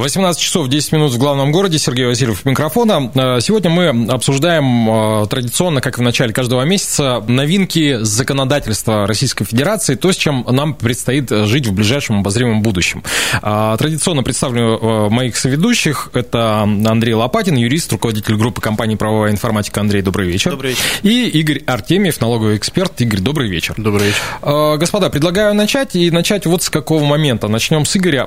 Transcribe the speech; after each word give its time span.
18 0.00 0.40
часов 0.40 0.68
10 0.68 0.92
минут 0.92 1.12
в 1.12 1.18
главном 1.18 1.52
городе. 1.52 1.78
Сергей 1.78 2.06
Васильев 2.06 2.44
микрофона. 2.46 3.10
Э, 3.14 3.40
сегодня 3.40 3.70
мы 3.70 3.88
обсуждаем 4.10 5.22
э, 5.22 5.26
традиционно, 5.26 5.80
как 5.80 5.98
в 5.98 6.02
начале 6.02 6.32
каждого 6.32 6.62
месяца, 6.62 7.22
новинки 7.26 7.98
законодательства 8.00 9.06
Российской 9.06 9.44
Федерации, 9.44 9.96
то, 9.96 10.10
с 10.10 10.16
чем 10.16 10.46
нам 10.48 10.74
предстоит 10.74 11.28
жить 11.30 11.66
в 11.66 11.74
ближайшем 11.74 12.20
обозримом 12.20 12.62
будущем. 12.62 13.02
Э, 13.42 13.76
традиционно 13.78 14.22
представлю 14.22 15.10
моих 15.10 15.36
соведущих. 15.36 16.10
Это 16.14 16.62
Андрей 16.62 17.14
Лопатин, 17.14 17.56
юрист, 17.56 17.92
руководитель 17.92 18.36
группы 18.36 18.60
компании 18.60 18.94
«Правовая 18.94 19.32
информатика». 19.32 19.80
Андрей, 19.80 20.02
добрый 20.02 20.28
вечер. 20.28 20.52
Добрый 20.52 20.70
вечер. 20.70 20.82
И 21.02 21.28
Игорь 21.28 21.62
Артемьев, 21.66 22.20
налоговый 22.20 22.56
эксперт. 22.56 23.00
Игорь, 23.00 23.20
добрый 23.20 23.48
вечер. 23.48 23.74
Добрый 23.76 24.08
вечер. 24.08 24.78
Господа, 24.78 25.10
предлагаю 25.10 25.54
начать, 25.54 25.94
и 25.94 26.10
начать 26.10 26.46
вот 26.46 26.62
с 26.62 26.70
какого 26.70 27.04
момента. 27.04 27.48
Начнем 27.48 27.84
с 27.84 27.96
Игоря. 27.96 28.26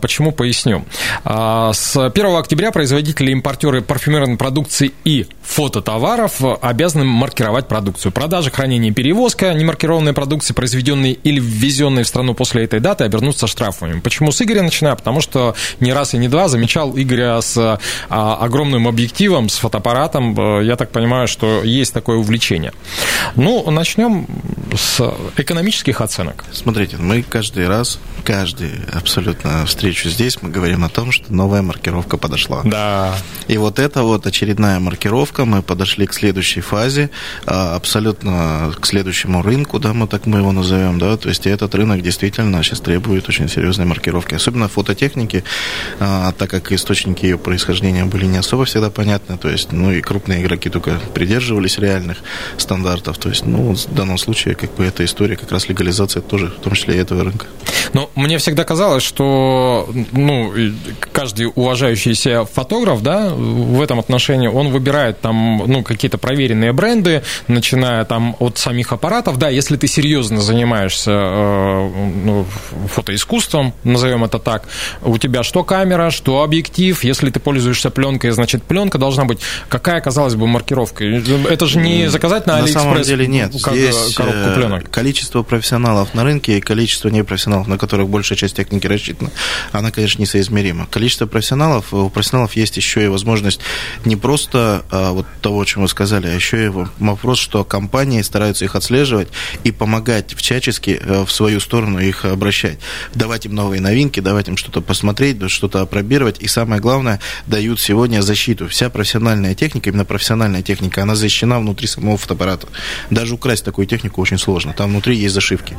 Почему, 0.00 0.32
поясню. 0.32 0.84
А, 1.24 1.72
с 1.72 1.96
1 1.96 2.36
октября 2.36 2.70
производители 2.70 3.30
и 3.30 3.32
импортеры 3.32 3.82
парфюмерной 3.82 4.36
продукции 4.36 4.92
и 5.04 5.26
фототоваров 5.42 6.40
обязаны 6.60 7.04
маркировать 7.04 7.68
продукцию. 7.68 8.12
Продажа, 8.12 8.50
хранение 8.50 8.90
и 8.90 8.94
перевозка 8.94 9.52
немаркированной 9.52 10.12
продукции, 10.12 10.54
произведенной 10.54 11.12
или 11.12 11.40
ввезенной 11.40 12.04
в 12.04 12.08
страну 12.08 12.34
после 12.34 12.64
этой 12.64 12.80
даты, 12.80 13.04
обернутся 13.04 13.46
штрафами. 13.46 14.00
Почему 14.00 14.32
с 14.32 14.40
Игоря 14.42 14.62
начинаю? 14.62 14.96
Потому 14.96 15.20
что 15.20 15.54
не 15.80 15.92
раз 15.92 16.14
и 16.14 16.18
не 16.18 16.28
два 16.28 16.48
замечал 16.48 16.96
Игоря 16.96 17.40
с 17.40 17.78
а, 18.08 18.36
огромным 18.36 18.88
объективом, 18.88 19.48
с 19.48 19.58
фотоаппаратом. 19.58 20.62
Я 20.62 20.76
так 20.76 20.90
понимаю, 20.90 21.28
что 21.28 21.62
есть 21.62 21.92
такое 21.92 22.16
увлечение. 22.16 22.72
Ну, 23.36 23.70
начнем 23.70 24.26
с 24.76 25.00
экономических 25.36 26.00
оценок. 26.00 26.44
Смотрите, 26.52 26.96
мы 26.96 27.22
каждый 27.22 27.68
раз, 27.68 27.98
каждый 28.24 28.70
абсолютно 28.92 29.66
встречу 29.66 30.08
здесь, 30.08 30.38
мы 30.42 30.50
говорим 30.50 30.84
о 30.84 30.88
том, 30.88 31.01
что 31.10 31.32
новая 31.32 31.62
маркировка 31.62 32.16
подошла. 32.16 32.62
Да. 32.64 33.14
И 33.48 33.56
вот 33.56 33.78
это 33.78 34.02
вот 34.02 34.26
очередная 34.26 34.78
маркировка, 34.78 35.44
мы 35.44 35.62
подошли 35.62 36.06
к 36.06 36.12
следующей 36.14 36.60
фазе, 36.60 37.10
а, 37.46 37.74
абсолютно 37.74 38.72
к 38.78 38.86
следующему 38.86 39.42
рынку, 39.42 39.78
да, 39.78 39.92
мы 39.92 40.06
так 40.06 40.26
мы 40.26 40.38
его 40.38 40.52
назовем, 40.52 40.98
да, 40.98 41.16
то 41.16 41.28
есть 41.28 41.46
этот 41.46 41.74
рынок 41.74 42.02
действительно 42.02 42.62
сейчас 42.62 42.80
требует 42.80 43.28
очень 43.28 43.48
серьезной 43.48 43.86
маркировки, 43.86 44.34
особенно 44.34 44.68
фототехники, 44.68 45.42
а, 45.98 46.32
так 46.32 46.50
как 46.50 46.70
источники 46.72 47.24
ее 47.24 47.38
происхождения 47.38 48.04
были 48.04 48.26
не 48.26 48.38
особо 48.38 48.64
всегда 48.64 48.90
понятны, 48.90 49.38
то 49.38 49.48
есть, 49.48 49.72
ну 49.72 49.90
и 49.90 50.00
крупные 50.00 50.42
игроки 50.42 50.68
только 50.68 51.00
придерживались 51.14 51.78
реальных 51.78 52.18
стандартов, 52.58 53.18
то 53.18 53.28
есть, 53.28 53.46
ну, 53.46 53.74
в 53.74 53.94
данном 53.94 54.18
случае, 54.18 54.54
как 54.54 54.74
бы, 54.74 54.84
эта 54.84 55.04
история 55.04 55.36
как 55.36 55.50
раз 55.50 55.68
легализация 55.68 56.20
тоже, 56.22 56.48
в 56.48 56.62
том 56.62 56.74
числе 56.74 56.96
и 56.96 56.98
этого 56.98 57.24
рынка. 57.24 57.46
Но 57.92 58.10
мне 58.14 58.38
всегда 58.38 58.64
казалось, 58.64 59.02
что, 59.02 59.88
ну, 60.12 60.52
каждый 61.12 61.50
уважающийся 61.54 62.44
фотограф, 62.44 63.02
да, 63.02 63.30
в 63.30 63.80
этом 63.80 63.98
отношении, 63.98 64.48
он 64.48 64.68
выбирает 64.68 65.20
там, 65.20 65.62
ну, 65.66 65.82
какие-то 65.82 66.18
проверенные 66.18 66.72
бренды, 66.72 67.22
начиная 67.48 68.04
там 68.04 68.36
от 68.38 68.58
самих 68.58 68.92
аппаратов, 68.92 69.38
да, 69.38 69.48
если 69.48 69.76
ты 69.76 69.86
серьезно 69.86 70.40
занимаешься 70.40 71.10
э, 71.10 71.90
ну, 72.24 72.46
фотоискусством, 72.88 73.74
назовем 73.84 74.24
это 74.24 74.38
так, 74.38 74.64
у 75.02 75.18
тебя 75.18 75.42
что 75.42 75.64
камера, 75.64 76.10
что 76.10 76.42
объектив, 76.42 77.02
если 77.04 77.30
ты 77.30 77.40
пользуешься 77.40 77.90
пленкой, 77.90 78.30
значит, 78.30 78.62
пленка 78.62 78.98
должна 78.98 79.24
быть, 79.24 79.40
какая, 79.68 80.00
казалось 80.00 80.34
бы, 80.34 80.46
маркировка? 80.46 81.04
Это 81.04 81.66
же 81.66 81.78
не 81.78 82.08
заказать 82.08 82.46
на, 82.46 82.54
на 82.54 82.58
Алиэкспресс 82.60 82.82
самом 82.82 83.02
деле 83.02 83.26
нет. 83.26 83.52
как 83.62 83.74
Здесь 83.74 84.14
коробку 84.14 84.48
э, 84.48 84.54
пленок. 84.54 84.90
количество 84.90 85.42
профессионалов 85.42 86.14
на 86.14 86.24
рынке 86.24 86.58
и 86.58 86.60
количество 86.60 87.08
непрофессионалов, 87.08 87.66
на 87.66 87.78
которых 87.78 88.08
большая 88.08 88.38
часть 88.38 88.56
техники 88.56 88.86
рассчитана, 88.86 89.30
она, 89.72 89.90
конечно, 89.90 90.20
несоизмерима 90.20 90.71
количество 90.90 91.26
профессионалов, 91.26 91.92
у 91.92 92.08
профессионалов 92.10 92.54
есть 92.56 92.76
еще 92.76 93.04
и 93.04 93.08
возможность 93.08 93.60
не 94.04 94.16
просто 94.16 94.84
а, 94.90 95.12
вот 95.12 95.26
того, 95.40 95.60
о 95.60 95.64
чем 95.64 95.82
вы 95.82 95.88
сказали, 95.88 96.26
а 96.26 96.34
еще 96.34 96.66
и 96.66 96.68
вопрос, 96.98 97.38
что 97.38 97.64
компании 97.64 98.22
стараются 98.22 98.64
их 98.64 98.76
отслеживать 98.76 99.28
и 99.64 99.72
помогать 99.72 100.34
всячески 100.34 101.00
а, 101.02 101.24
в 101.24 101.32
свою 101.32 101.60
сторону 101.60 101.98
их 101.98 102.24
обращать. 102.24 102.78
Давать 103.14 103.46
им 103.46 103.54
новые 103.54 103.80
новинки, 103.80 104.20
давать 104.20 104.48
им 104.48 104.56
что-то 104.56 104.80
посмотреть, 104.80 105.38
что-то 105.50 105.80
опробировать. 105.80 106.40
И 106.40 106.48
самое 106.48 106.80
главное, 106.80 107.20
дают 107.46 107.80
сегодня 107.80 108.22
защиту. 108.22 108.68
Вся 108.68 108.90
профессиональная 108.90 109.54
техника, 109.54 109.90
именно 109.90 110.04
профессиональная 110.04 110.62
техника, 110.62 111.02
она 111.02 111.14
защищена 111.14 111.58
внутри 111.58 111.86
самого 111.86 112.16
фотоаппарата. 112.16 112.68
Даже 113.10 113.34
украсть 113.34 113.64
такую 113.64 113.86
технику 113.86 114.20
очень 114.20 114.38
сложно. 114.38 114.72
Там 114.72 114.90
внутри 114.90 115.16
есть 115.16 115.34
зашивки. 115.34 115.76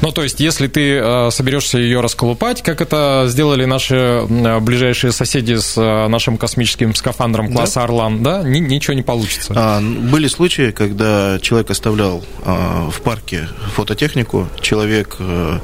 Ну, 0.00 0.12
то 0.12 0.22
есть, 0.22 0.40
если 0.40 0.66
ты 0.66 0.96
э, 0.96 1.30
соберешься 1.30 1.78
ее 1.78 2.00
расколупать, 2.00 2.62
как 2.62 2.80
это 2.80 3.26
сделали 3.28 3.64
наши 3.64 4.24
ближайшие 4.60 5.12
соседи 5.12 5.54
с 5.54 5.76
э, 5.76 6.08
нашим 6.08 6.36
космическим 6.36 6.94
скафандром 6.94 7.52
класса 7.52 7.76
да? 7.76 7.84
«Орлан», 7.84 8.22
да, 8.22 8.42
ничего 8.42 8.94
не 8.94 9.02
получится. 9.02 9.52
А, 9.56 9.80
были 9.80 10.26
случаи, 10.28 10.70
когда 10.70 11.38
человек 11.40 11.70
оставлял 11.70 12.24
а, 12.44 12.90
в 12.90 13.00
парке 13.02 13.48
фототехнику, 13.74 14.48
человек 14.60 15.16
а, 15.18 15.60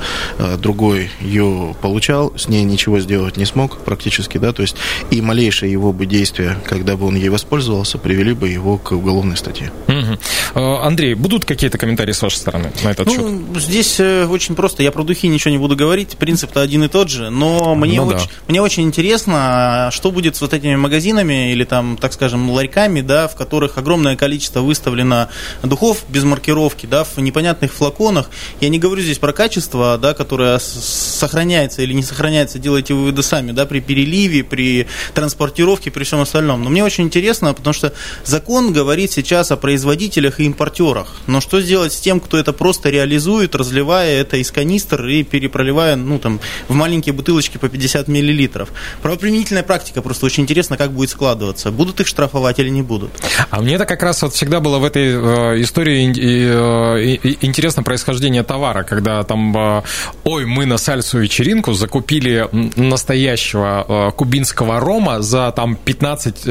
другой 0.58 1.10
ее 1.20 1.76
получал, 1.80 2.32
с 2.36 2.48
ней 2.48 2.64
ничего 2.64 3.00
сделать 3.00 3.36
не 3.36 3.44
смог 3.44 3.78
практически, 3.78 4.38
да, 4.38 4.52
то 4.52 4.62
есть 4.62 4.76
и 5.10 5.20
малейшее 5.20 5.70
его 5.72 5.92
бы 5.92 6.06
действие, 6.06 6.58
когда 6.64 6.96
бы 6.96 7.06
он 7.06 7.16
ей 7.16 7.28
воспользовался, 7.28 7.98
привели 7.98 8.32
бы 8.32 8.48
его 8.48 8.78
к 8.78 8.92
уголовной 8.92 9.36
статье. 9.36 9.72
Угу. 9.88 10.60
Андрей, 10.60 11.14
будут 11.14 11.44
какие-то 11.44 11.78
комментарии 11.78 12.12
с 12.12 12.22
вашей 12.22 12.36
стороны 12.36 12.72
на 12.82 12.90
этот 12.90 13.06
ну, 13.06 13.14
счет? 13.14 13.62
Здесь 13.62 14.00
очень 14.00 14.54
просто, 14.54 14.82
я 14.82 14.92
про 14.92 15.02
духи 15.02 15.28
ничего 15.28 15.50
не 15.50 15.58
буду 15.58 15.76
говорить, 15.76 16.16
принцип-то 16.18 16.60
один 16.60 16.84
и 16.84 16.88
тот 16.88 17.08
же, 17.08 17.30
но 17.30 17.74
мне, 17.74 18.00
ну, 18.00 18.08
очень, 18.08 18.18
да. 18.18 18.32
мне 18.48 18.57
очень 18.62 18.84
интересно, 18.84 19.90
что 19.92 20.10
будет 20.10 20.36
с 20.36 20.40
вот 20.40 20.54
этими 20.54 20.76
магазинами 20.76 21.52
или 21.52 21.64
там, 21.64 21.96
так 21.96 22.12
скажем, 22.12 22.50
ларьками, 22.50 23.00
да, 23.00 23.28
в 23.28 23.34
которых 23.34 23.78
огромное 23.78 24.16
количество 24.16 24.60
выставлено 24.60 25.28
духов 25.62 26.04
без 26.08 26.24
маркировки, 26.24 26.86
да, 26.86 27.04
в 27.04 27.18
непонятных 27.18 27.72
флаконах. 27.72 28.30
Я 28.60 28.68
не 28.68 28.78
говорю 28.78 29.02
здесь 29.02 29.18
про 29.18 29.32
качество, 29.32 29.98
да, 29.98 30.14
которое 30.14 30.58
сохраняется 30.58 31.82
или 31.82 31.92
не 31.92 32.02
сохраняется, 32.02 32.58
делайте 32.58 32.94
выводы 32.94 33.22
сами, 33.22 33.52
да, 33.52 33.66
при 33.66 33.80
переливе, 33.80 34.44
при 34.44 34.86
транспортировке, 35.14 35.90
при 35.90 36.04
всем 36.04 36.20
остальном. 36.20 36.62
Но 36.64 36.70
мне 36.70 36.84
очень 36.84 37.04
интересно, 37.04 37.52
потому 37.54 37.74
что 37.74 37.92
закон 38.24 38.72
говорит 38.72 39.12
сейчас 39.12 39.50
о 39.50 39.56
производителях 39.56 40.40
и 40.40 40.44
импортерах. 40.44 41.16
Но 41.26 41.40
что 41.40 41.60
сделать 41.60 41.92
с 41.92 42.00
тем, 42.00 42.20
кто 42.20 42.38
это 42.38 42.52
просто 42.52 42.90
реализует, 42.90 43.54
разливая 43.54 44.20
это 44.20 44.36
из 44.36 44.50
канистр 44.50 45.06
и 45.06 45.22
перепроливая, 45.22 45.96
ну, 45.96 46.18
там, 46.18 46.40
в 46.68 46.74
маленькие 46.74 47.12
бутылочки 47.12 47.58
по 47.58 47.68
50 47.68 48.08
миллилитров? 48.48 48.70
Правоприменительная 49.02 49.62
практика, 49.62 50.02
просто 50.02 50.26
очень 50.26 50.42
интересно, 50.42 50.76
как 50.76 50.92
будет 50.92 51.10
складываться. 51.10 51.70
Будут 51.70 52.00
их 52.00 52.06
штрафовать 52.06 52.58
или 52.58 52.68
не 52.68 52.82
будут? 52.82 53.10
А 53.50 53.60
мне 53.60 53.74
это 53.74 53.86
как 53.86 54.02
раз 54.02 54.22
вот 54.22 54.34
всегда 54.34 54.60
было 54.60 54.78
в 54.78 54.84
этой 54.84 55.08
э, 55.08 55.62
истории 55.62 56.08
э, 56.08 57.18
интересно 57.40 57.82
происхождение 57.82 58.42
товара, 58.42 58.82
когда 58.82 59.22
там, 59.22 59.56
э, 59.56 59.82
ой, 60.24 60.46
мы 60.46 60.66
на 60.66 60.78
сальсу 60.78 61.18
вечеринку 61.18 61.72
закупили 61.72 62.48
настоящего 62.76 64.12
кубинского 64.16 64.80
рома 64.80 65.20
за 65.22 65.52
там 65.52 65.76
15 65.76 66.46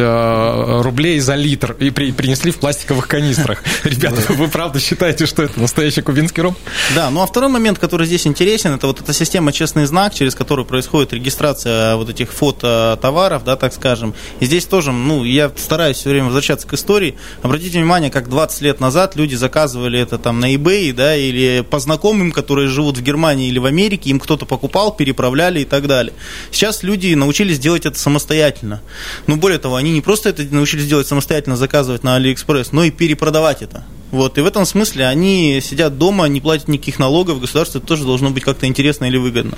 рублей 0.84 1.20
за 1.20 1.36
литр 1.36 1.76
и 1.80 1.90
при, 1.90 2.12
принесли 2.12 2.52
в 2.52 2.58
пластиковых 2.58 3.08
канистрах. 3.08 3.64
Ребята, 3.84 4.22
вы 4.34 4.48
правда 4.48 4.80
считаете, 4.80 5.26
что 5.26 5.44
это 5.44 5.60
настоящий 5.60 6.02
кубинский 6.02 6.44
ром? 6.44 6.56
Да, 6.96 7.10
ну 7.10 7.22
а 7.22 7.28
второй 7.28 7.50
момент, 7.50 7.80
который 7.80 8.08
здесь 8.08 8.28
интересен, 8.28 8.74
это 8.74 8.88
вот 8.88 9.02
эта 9.02 9.14
система 9.14 9.52
«Честный 9.52 9.86
знак», 9.86 10.14
через 10.14 10.36
которую 10.36 10.66
происходит 10.66 11.14
регистрация 11.14 11.87
вот 11.96 12.10
этих 12.10 12.34
фото 12.34 12.98
товаров, 13.02 13.44
да, 13.44 13.56
так 13.56 13.74
скажем. 13.74 14.14
И 14.40 14.46
здесь 14.46 14.66
тоже, 14.66 14.92
ну, 14.92 15.24
я 15.24 15.52
стараюсь 15.56 15.98
все 15.98 16.10
время 16.10 16.26
возвращаться 16.26 16.68
к 16.68 16.74
истории. 16.74 17.16
Обратите 17.42 17.78
внимание, 17.78 18.12
как 18.12 18.30
20 18.30 18.62
лет 18.62 18.80
назад 18.80 19.16
люди 19.16 19.36
заказывали 19.36 20.00
это 20.00 20.18
там 20.18 20.40
на 20.40 20.54
eBay, 20.54 20.94
да, 20.94 21.16
или 21.16 21.64
по 21.70 21.80
знакомым, 21.80 22.32
которые 22.32 22.68
живут 22.68 22.98
в 22.98 23.02
Германии 23.02 23.48
или 23.48 23.60
в 23.60 23.66
Америке, 23.66 24.10
им 24.10 24.20
кто-то 24.20 24.46
покупал, 24.46 24.94
переправляли 24.96 25.62
и 25.62 25.66
так 25.66 25.88
далее. 25.88 26.14
Сейчас 26.52 26.84
люди 26.84 27.14
научились 27.14 27.60
делать 27.60 27.86
это 27.86 27.98
самостоятельно. 27.98 28.82
Но 29.28 29.38
более 29.38 29.60
того, 29.60 29.76
они 29.76 29.92
не 29.92 30.02
просто 30.02 30.30
это 30.30 30.44
научились 30.44 30.88
делать 30.88 31.08
самостоятельно, 31.08 31.56
заказывать 31.56 32.04
на 32.04 32.18
AliExpress, 32.20 32.70
но 32.72 32.84
и 32.84 32.92
перепродавать 32.92 33.62
это. 33.62 33.86
Вот, 34.12 34.38
и 34.38 34.42
в 34.42 34.46
этом 34.46 34.66
смысле 34.66 35.08
они 35.08 35.60
сидят 35.62 35.98
дома, 35.98 36.26
не 36.26 36.42
платят 36.42 36.68
никаких 36.68 37.00
налогов, 37.00 37.42
государству 37.42 37.80
это 37.80 37.88
тоже 37.88 38.06
должно 38.06 38.30
быть 38.30 38.44
как-то 38.44 38.66
интересно 38.66 39.06
или 39.06 39.18
выгодно. 39.18 39.58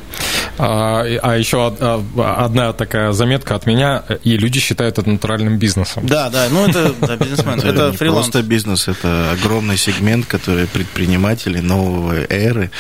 А, 0.58 1.04
а 1.22 1.38
еще 1.38 1.68
одна 1.68 2.74
такая 2.74 3.12
заметка 3.14 3.56
от 3.56 3.66
меня, 3.66 4.04
и 4.24 4.38
люди 4.38 4.60
считают 4.60 4.98
это 4.98 5.10
натуральным 5.10 5.58
бизнесом. 5.58 6.06
Да, 6.06 6.30
да, 6.30 6.48
ну 6.50 6.68
это 6.68 6.94
да, 7.00 7.16
бизнесмен, 7.16 7.60
это 7.60 7.94
фриланс. 7.94 8.26
просто 8.26 8.44
бизнес, 8.44 8.88
это 8.88 9.32
огромный 9.32 9.78
сегмент, 9.78 10.26
который 10.26 10.68
предприниматели 10.68 11.60
нового 11.60 12.16
эры, 12.30 12.72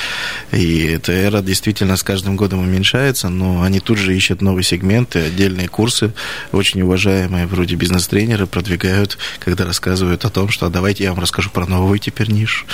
и 0.52 0.88
эта 0.88 1.12
эра 1.12 1.42
действительно 1.42 1.96
с 1.96 2.04
каждым 2.04 2.36
годом 2.36 2.60
уменьшается, 2.60 3.30
но 3.30 3.62
они 3.62 3.80
тут 3.80 3.98
же 3.98 4.16
ищут 4.16 4.42
новые 4.42 4.64
сегменты, 4.64 5.20
отдельные 5.20 5.68
курсы, 5.68 6.14
очень 6.52 6.82
уважаемые 6.82 7.46
вроде 7.46 7.76
бизнес-тренеры 7.76 8.48
продвигают, 8.48 9.18
когда 9.40 9.66
рассказывают 9.66 10.26
о 10.26 10.30
том, 10.30 10.50
что 10.50 10.70
давайте 10.70 11.04
я 11.04 11.12
вам 11.12 11.20
расскажу 11.20 11.50
про 11.60 11.66
новую 11.66 12.00
теперь 12.00 12.32
нишу. 12.32 12.66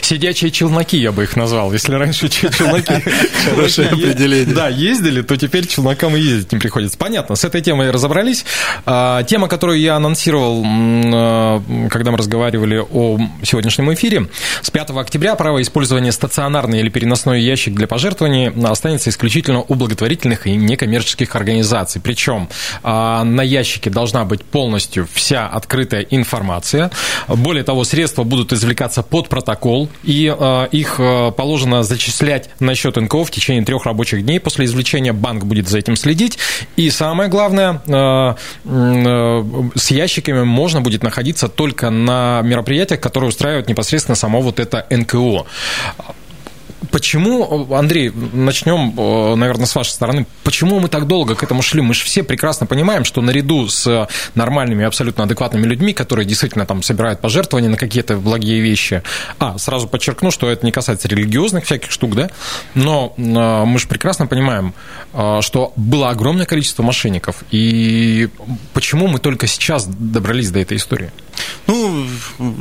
Сидячие 0.00 0.50
челноки, 0.50 0.98
я 0.98 1.12
бы 1.12 1.22
их 1.22 1.36
назвал. 1.36 1.72
Если 1.72 1.94
раньше 1.94 2.28
челноки 2.28 2.94
Хорошее 3.50 3.88
определение. 3.92 4.54
Да, 4.54 4.68
ездили, 4.68 5.22
то 5.22 5.36
теперь 5.36 5.68
челнокам 5.68 6.16
и 6.16 6.20
ездить 6.20 6.50
не 6.50 6.58
приходится. 6.58 6.98
Понятно, 6.98 7.36
с 7.36 7.44
этой 7.44 7.60
темой 7.60 7.92
разобрались. 7.92 8.44
А, 8.86 9.22
тема, 9.22 9.46
которую 9.46 9.78
я 9.78 9.94
анонсировал, 9.94 10.64
а, 10.66 11.62
когда 11.90 12.10
мы 12.10 12.18
разговаривали 12.18 12.82
о 12.90 13.18
сегодняшнем 13.44 13.94
эфире, 13.94 14.28
с 14.62 14.70
5 14.70 14.90
октября 14.90 15.36
право 15.36 15.62
использования 15.62 16.10
стационарный 16.10 16.80
или 16.80 16.88
переносной 16.88 17.40
ящик 17.40 17.74
для 17.74 17.86
пожертвований 17.86 18.50
останется 18.64 19.10
исключительно 19.10 19.60
у 19.60 19.74
благотворительных 19.76 20.48
и 20.48 20.56
некоммерческих 20.56 21.36
организаций. 21.36 22.00
Причем 22.00 22.48
а, 22.82 23.22
на 23.22 23.42
ящике 23.42 23.90
должна 23.90 24.24
быть 24.24 24.42
полностью 24.44 25.06
вся 25.12 25.46
открытая 25.46 26.02
информация. 26.02 26.90
Более 27.28 27.62
того, 27.62 27.84
средства 27.92 28.22
будут 28.24 28.54
извлекаться 28.54 29.02
под 29.02 29.28
протокол, 29.28 29.90
и 30.02 30.34
их 30.72 31.00
положено 31.36 31.82
зачислять 31.82 32.48
на 32.58 32.74
счет 32.74 32.96
НКО 32.96 33.24
в 33.24 33.30
течение 33.30 33.62
трех 33.64 33.84
рабочих 33.84 34.24
дней. 34.24 34.40
После 34.40 34.64
извлечения 34.64 35.12
банк 35.12 35.44
будет 35.44 35.68
за 35.68 35.78
этим 35.78 35.96
следить. 35.96 36.38
И 36.76 36.88
самое 36.88 37.28
главное, 37.28 37.82
с 38.64 39.90
ящиками 39.90 40.42
можно 40.42 40.80
будет 40.80 41.02
находиться 41.02 41.48
только 41.48 41.90
на 41.90 42.40
мероприятиях, 42.42 43.00
которые 43.00 43.28
устраивают 43.28 43.68
непосредственно 43.68 44.16
само 44.16 44.40
вот 44.40 44.58
это 44.58 44.86
НКО. 44.88 45.44
Почему, 46.90 47.74
Андрей, 47.74 48.10
начнем, 48.32 48.94
э, 48.98 49.34
наверное, 49.36 49.66
с 49.66 49.74
вашей 49.74 49.90
стороны, 49.90 50.26
почему 50.44 50.80
мы 50.80 50.88
так 50.88 51.06
долго 51.06 51.34
к 51.34 51.42
этому 51.42 51.62
шли? 51.62 51.80
Мы 51.80 51.94
же 51.94 52.04
все 52.04 52.22
прекрасно 52.22 52.66
понимаем, 52.66 53.04
что 53.04 53.20
наряду 53.20 53.68
с 53.68 54.08
нормальными, 54.34 54.84
абсолютно 54.84 55.24
адекватными 55.24 55.64
людьми, 55.66 55.92
которые 55.92 56.26
действительно 56.26 56.66
там 56.66 56.82
собирают 56.82 57.20
пожертвования 57.20 57.68
на 57.68 57.76
какие-то 57.76 58.16
благие 58.16 58.60
вещи, 58.60 59.02
а, 59.38 59.58
сразу 59.58 59.88
подчеркну, 59.88 60.30
что 60.30 60.48
это 60.48 60.64
не 60.66 60.72
касается 60.72 61.08
религиозных 61.08 61.64
всяких 61.64 61.90
штук, 61.90 62.14
да, 62.14 62.30
но 62.74 63.14
э, 63.16 63.20
мы 63.20 63.78
же 63.78 63.86
прекрасно 63.86 64.26
понимаем, 64.26 64.74
э, 65.12 65.40
что 65.42 65.72
было 65.76 66.10
огромное 66.10 66.46
количество 66.46 66.82
мошенников, 66.82 67.44
и 67.50 68.28
почему 68.72 69.06
мы 69.06 69.18
только 69.18 69.46
сейчас 69.46 69.86
добрались 69.86 70.50
до 70.50 70.60
этой 70.60 70.76
истории? 70.76 71.10
Ну, 71.66 72.06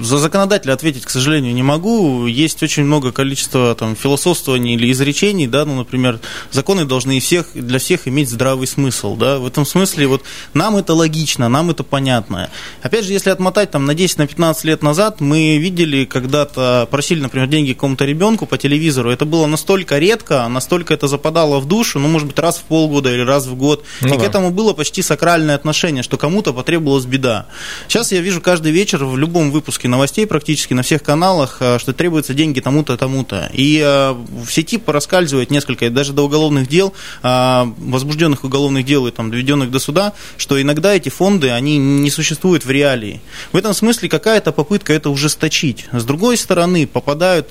за 0.01 0.18
законодателя 0.18 0.73
ответить, 0.73 1.06
к 1.06 1.09
сожалению, 1.09 1.53
не 1.53 1.63
могу. 1.63 2.25
Есть 2.27 2.62
очень 2.63 2.83
много 2.83 3.12
количества 3.12 3.75
там, 3.75 3.95
философствований 4.11 4.75
или 4.75 4.91
изречений, 4.91 5.47
да, 5.47 5.63
ну, 5.63 5.75
например, 5.75 6.19
законы 6.51 6.85
должны 6.85 7.19
всех, 7.19 7.47
для 7.53 7.79
всех 7.79 8.07
иметь 8.07 8.29
здравый 8.29 8.67
смысл, 8.67 9.15
да, 9.15 9.37
в 9.37 9.47
этом 9.47 9.65
смысле 9.65 10.07
вот 10.07 10.23
нам 10.53 10.75
это 10.75 10.93
логично, 10.93 11.47
нам 11.47 11.69
это 11.69 11.83
понятно. 11.83 12.49
Опять 12.81 13.05
же, 13.05 13.13
если 13.13 13.29
отмотать 13.29 13.71
там 13.71 13.85
на 13.85 13.91
10-15 13.91 14.37
на 14.37 14.53
лет 14.63 14.83
назад, 14.83 15.21
мы 15.21 15.57
видели 15.57 16.03
когда-то, 16.03 16.87
просили, 16.91 17.21
например, 17.21 17.47
деньги 17.47 17.73
какому-то 17.73 18.03
ребенку 18.03 18.45
по 18.45 18.57
телевизору, 18.57 19.11
это 19.11 19.25
было 19.25 19.45
настолько 19.45 19.97
редко, 19.97 20.47
настолько 20.49 20.93
это 20.93 21.07
западало 21.07 21.59
в 21.59 21.67
душу, 21.67 21.99
ну, 21.99 22.09
может 22.09 22.27
быть, 22.27 22.39
раз 22.39 22.57
в 22.57 22.63
полгода 22.63 23.13
или 23.13 23.21
раз 23.21 23.45
в 23.45 23.55
год, 23.55 23.85
ну, 24.01 24.07
и 24.07 24.11
да. 24.11 24.17
к 24.17 24.23
этому 24.23 24.51
было 24.51 24.73
почти 24.73 25.01
сакральное 25.01 25.55
отношение, 25.55 26.03
что 26.03 26.17
кому-то 26.17 26.53
потребовалась 26.53 27.05
беда. 27.05 27.47
Сейчас 27.87 28.11
я 28.11 28.19
вижу 28.19 28.41
каждый 28.41 28.73
вечер 28.73 29.05
в 29.05 29.17
любом 29.17 29.51
выпуске 29.51 29.87
новостей, 29.87 30.27
практически 30.27 30.73
на 30.73 30.81
всех 30.81 31.01
каналах, 31.01 31.57
э, 31.61 31.79
что 31.79 31.93
требуются 31.93 32.33
деньги 32.33 32.59
тому-то, 32.59 32.97
тому-то. 32.97 33.49
И 33.53 33.79
э, 33.83 34.00
в 34.13 34.50
сети 34.50 34.77
пораскальзывает 34.77 35.51
несколько, 35.51 35.89
даже 35.89 36.13
до 36.13 36.24
уголовных 36.24 36.68
дел, 36.68 36.94
э, 37.24 37.63
возбужденных 37.77 38.44
уголовных 38.44 38.86
дел 38.86 39.07
и 39.07 39.12
там, 39.12 39.31
доведенных 39.31 39.71
до 39.71 39.80
суда, 39.80 40.13
что 40.38 40.62
иногда 40.62 40.94
эти 40.94 41.09
фонды, 41.09 41.50
они 41.50 41.77
не 41.77 42.09
существуют 42.09 42.65
в 42.65 42.71
реалии. 42.71 43.21
В 43.51 43.57
этом 43.57 43.74
смысле 43.74 44.09
какая-то 44.09 44.51
попытка 44.51 44.94
это 44.94 45.09
ужесточить. 45.09 45.86
С 45.92 46.03
другой 46.03 46.38
стороны, 46.38 46.88
попадают 46.88 47.50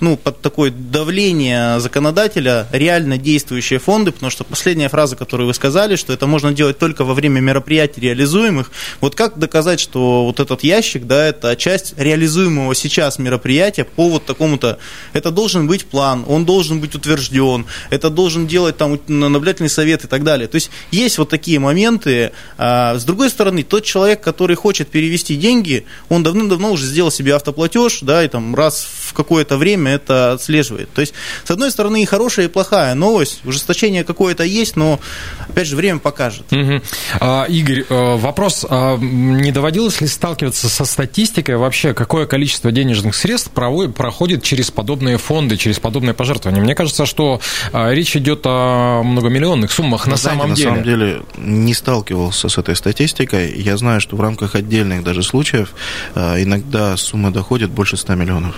ну, 0.00 0.16
под 0.16 0.40
такое 0.40 0.70
давление 0.70 1.80
законодателя 1.80 2.66
реально 2.72 3.18
действующие 3.18 3.78
фонды, 3.78 4.12
потому 4.12 4.30
что 4.30 4.44
последняя 4.44 4.88
фраза, 4.88 5.16
которую 5.16 5.46
вы 5.46 5.54
сказали, 5.54 5.96
что 5.96 6.12
это 6.12 6.26
можно 6.26 6.52
делать 6.52 6.78
только 6.78 7.04
во 7.04 7.14
время 7.14 7.40
мероприятий 7.40 8.00
реализуемых. 8.00 8.70
Вот 9.00 9.14
как 9.14 9.38
доказать, 9.38 9.80
что 9.80 10.24
вот 10.26 10.40
этот 10.40 10.62
ящик, 10.62 11.06
да, 11.06 11.26
это 11.26 11.56
часть 11.56 11.94
реализуемого 11.96 12.74
сейчас 12.74 13.18
мероприятия 13.18 13.84
по 13.84 14.08
вот 14.08 14.24
такому-то, 14.24 14.78
это 15.12 15.30
должен 15.30 15.47
быть 15.56 15.86
план, 15.86 16.24
он 16.28 16.44
должен 16.44 16.80
быть 16.80 16.94
утвержден, 16.94 17.66
это 17.90 18.10
должен 18.10 18.46
делать 18.46 18.76
там 18.76 18.98
наблюдательный 19.06 19.70
совет 19.70 20.04
и 20.04 20.08
так 20.08 20.24
далее. 20.24 20.48
То 20.48 20.56
есть 20.56 20.70
есть 20.90 21.18
вот 21.18 21.28
такие 21.28 21.58
моменты. 21.58 22.32
А, 22.56 22.98
с 22.98 23.04
другой 23.04 23.30
стороны, 23.30 23.62
тот 23.62 23.84
человек, 23.84 24.20
который 24.20 24.56
хочет 24.56 24.88
перевести 24.88 25.36
деньги, 25.36 25.84
он 26.08 26.22
давным-давно 26.22 26.72
уже 26.72 26.86
сделал 26.86 27.10
себе 27.10 27.34
автоплатеж, 27.34 28.00
да, 28.02 28.24
и 28.24 28.28
там 28.28 28.54
раз 28.54 28.86
в 29.08 29.12
какое-то 29.12 29.56
время 29.56 29.92
это 29.92 30.32
отслеживает. 30.32 30.92
То 30.92 31.00
есть, 31.00 31.14
с 31.44 31.50
одной 31.50 31.70
стороны, 31.70 32.02
и 32.02 32.06
хорошая, 32.06 32.46
и 32.46 32.48
плохая 32.48 32.94
новость, 32.94 33.40
ужесточение 33.44 34.04
какое-то 34.04 34.44
есть, 34.44 34.76
но, 34.76 35.00
опять 35.48 35.66
же, 35.66 35.76
время 35.76 35.98
покажет. 35.98 36.52
Угу. 36.52 36.82
А, 37.20 37.44
Игорь, 37.44 37.84
э, 37.88 38.16
вопрос, 38.16 38.66
а 38.68 38.96
не 38.96 39.52
доводилось 39.52 40.00
ли 40.00 40.06
сталкиваться 40.06 40.68
со 40.68 40.84
статистикой 40.84 41.56
вообще, 41.56 41.94
какое 41.94 42.26
количество 42.26 42.70
денежных 42.70 43.14
средств 43.14 43.50
проходит 43.50 44.42
через 44.42 44.70
подобные 44.70 45.18
фонды, 45.28 45.58
через 45.58 45.78
подобные 45.78 46.14
пожертвования. 46.14 46.62
Мне 46.62 46.74
кажется, 46.74 47.04
что 47.04 47.40
а, 47.72 47.92
речь 47.92 48.16
идет 48.16 48.40
о 48.46 49.02
многомиллионных 49.02 49.70
суммах 49.70 50.06
Вы 50.06 50.12
на 50.12 50.16
знаете, 50.16 50.40
самом 50.40 50.54
деле. 50.54 50.70
На 50.70 50.74
самом 50.74 50.84
деле 50.84 51.22
не 51.36 51.74
сталкивался 51.74 52.48
с 52.48 52.56
этой 52.56 52.74
статистикой. 52.74 53.52
Я 53.54 53.76
знаю, 53.76 54.00
что 54.00 54.16
в 54.16 54.20
рамках 54.22 54.54
отдельных 54.54 55.04
даже 55.04 55.22
случаев 55.22 55.74
а, 56.14 56.42
иногда 56.42 56.96
сумма 56.96 57.30
доходит 57.30 57.70
больше 57.70 57.98
100 57.98 58.14
миллионов. 58.14 58.54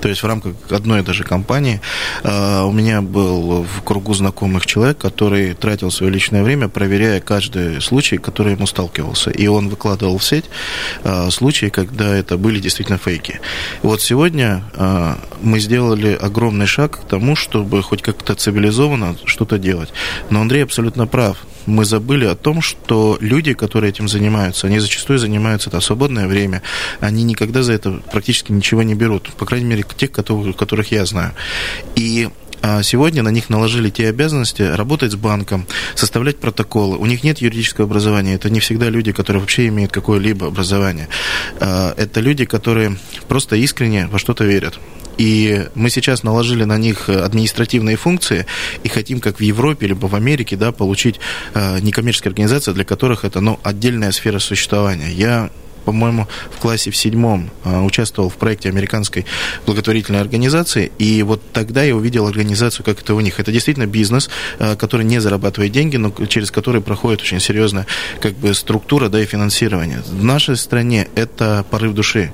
То 0.00 0.08
есть 0.08 0.22
в 0.22 0.26
рамках 0.26 0.54
одной 0.70 1.02
даже 1.02 1.24
компании 1.24 1.80
э, 2.22 2.62
у 2.62 2.72
меня 2.72 3.02
был 3.02 3.62
в 3.62 3.82
кругу 3.82 4.14
знакомых 4.14 4.66
человек, 4.66 4.98
который 4.98 5.54
тратил 5.54 5.90
свое 5.90 6.12
личное 6.12 6.42
время, 6.42 6.68
проверяя 6.68 7.20
каждый 7.20 7.80
случай, 7.80 8.18
который 8.18 8.52
ему 8.52 8.66
сталкивался. 8.66 9.30
И 9.30 9.46
он 9.46 9.68
выкладывал 9.68 10.18
в 10.18 10.24
сеть 10.24 10.46
э, 11.04 11.30
случаи, 11.30 11.66
когда 11.66 12.14
это 12.14 12.36
были 12.36 12.60
действительно 12.60 12.98
фейки. 12.98 13.40
И 13.82 13.86
вот 13.86 14.00
сегодня 14.02 14.62
э, 14.74 15.14
мы 15.42 15.58
сделали 15.60 16.14
огромный 16.14 16.66
шаг 16.66 17.00
к 17.00 17.08
тому, 17.08 17.36
чтобы 17.36 17.82
хоть 17.82 18.02
как-то 18.02 18.34
цивилизованно 18.34 19.16
что-то 19.24 19.58
делать. 19.58 19.90
Но 20.30 20.40
Андрей 20.40 20.64
абсолютно 20.64 21.06
прав 21.06 21.38
мы 21.66 21.84
забыли 21.84 22.24
о 22.24 22.34
том, 22.34 22.62
что 22.62 23.18
люди, 23.20 23.52
которые 23.52 23.90
этим 23.90 24.08
занимаются, 24.08 24.66
они 24.66 24.78
зачастую 24.78 25.18
занимаются 25.18 25.70
это 25.70 25.80
свободное 25.80 26.26
время, 26.26 26.62
они 27.00 27.24
никогда 27.24 27.62
за 27.62 27.72
это 27.72 28.00
практически 28.12 28.52
ничего 28.52 28.82
не 28.82 28.94
берут, 28.94 29.30
по 29.36 29.46
крайней 29.46 29.66
мере, 29.66 29.84
тех, 29.96 30.10
которых 30.12 30.92
я 30.92 31.04
знаю. 31.06 31.32
И 31.94 32.28
а, 32.66 32.82
сегодня 32.82 33.22
на 33.22 33.28
них 33.28 33.48
наложили 33.48 33.90
те 33.90 34.08
обязанности 34.08 34.62
работать 34.62 35.12
с 35.12 35.14
банком, 35.14 35.68
составлять 35.94 36.38
протоколы. 36.38 36.96
У 36.96 37.06
них 37.06 37.22
нет 37.22 37.38
юридического 37.38 37.86
образования. 37.86 38.34
Это 38.34 38.50
не 38.50 38.58
всегда 38.58 38.88
люди, 38.88 39.12
которые 39.12 39.40
вообще 39.40 39.68
имеют 39.68 39.92
какое-либо 39.92 40.48
образование. 40.48 41.08
А, 41.60 41.94
это 41.96 42.18
люди, 42.18 42.44
которые 42.44 42.98
просто 43.28 43.54
искренне 43.54 44.08
во 44.08 44.18
что-то 44.18 44.44
верят. 44.44 44.80
И 45.16 45.68
мы 45.76 45.90
сейчас 45.90 46.24
наложили 46.24 46.64
на 46.64 46.76
них 46.76 47.08
административные 47.08 47.96
функции 47.96 48.46
и 48.82 48.88
хотим, 48.88 49.20
как 49.20 49.38
в 49.38 49.42
Европе 49.42 49.86
либо 49.86 50.06
в 50.06 50.16
Америке, 50.16 50.56
да, 50.56 50.72
получить 50.72 51.20
э, 51.54 51.78
некоммерческие 51.80 52.30
организации, 52.30 52.72
для 52.72 52.84
которых 52.84 53.24
это 53.24 53.40
ну, 53.40 53.58
отдельная 53.62 54.10
сфера 54.10 54.40
существования. 54.40 55.10
Я 55.10 55.50
по-моему, 55.86 56.26
в 56.50 56.60
классе 56.60 56.90
в 56.90 56.96
седьмом 56.96 57.50
э, 57.64 57.80
участвовал 57.80 58.28
в 58.28 58.34
проекте 58.34 58.68
американской 58.68 59.24
благотворительной 59.66 60.20
организации, 60.20 60.90
и 60.98 61.22
вот 61.22 61.40
тогда 61.52 61.84
я 61.84 61.94
увидел 61.94 62.26
организацию, 62.26 62.84
как 62.84 63.00
это 63.00 63.14
у 63.14 63.20
них. 63.20 63.40
Это 63.40 63.52
действительно 63.52 63.86
бизнес, 63.86 64.28
э, 64.58 64.74
который 64.76 65.06
не 65.06 65.20
зарабатывает 65.20 65.72
деньги, 65.72 65.96
но 65.96 66.12
через 66.26 66.50
который 66.50 66.80
проходит 66.80 67.22
очень 67.22 67.40
серьезная 67.40 67.86
как 68.20 68.34
бы, 68.34 68.52
структура 68.52 69.08
да, 69.08 69.22
и 69.22 69.26
финансирование. 69.26 70.02
В 70.06 70.24
нашей 70.24 70.56
стране 70.56 71.06
это 71.14 71.64
порыв 71.70 71.94
души. 71.94 72.32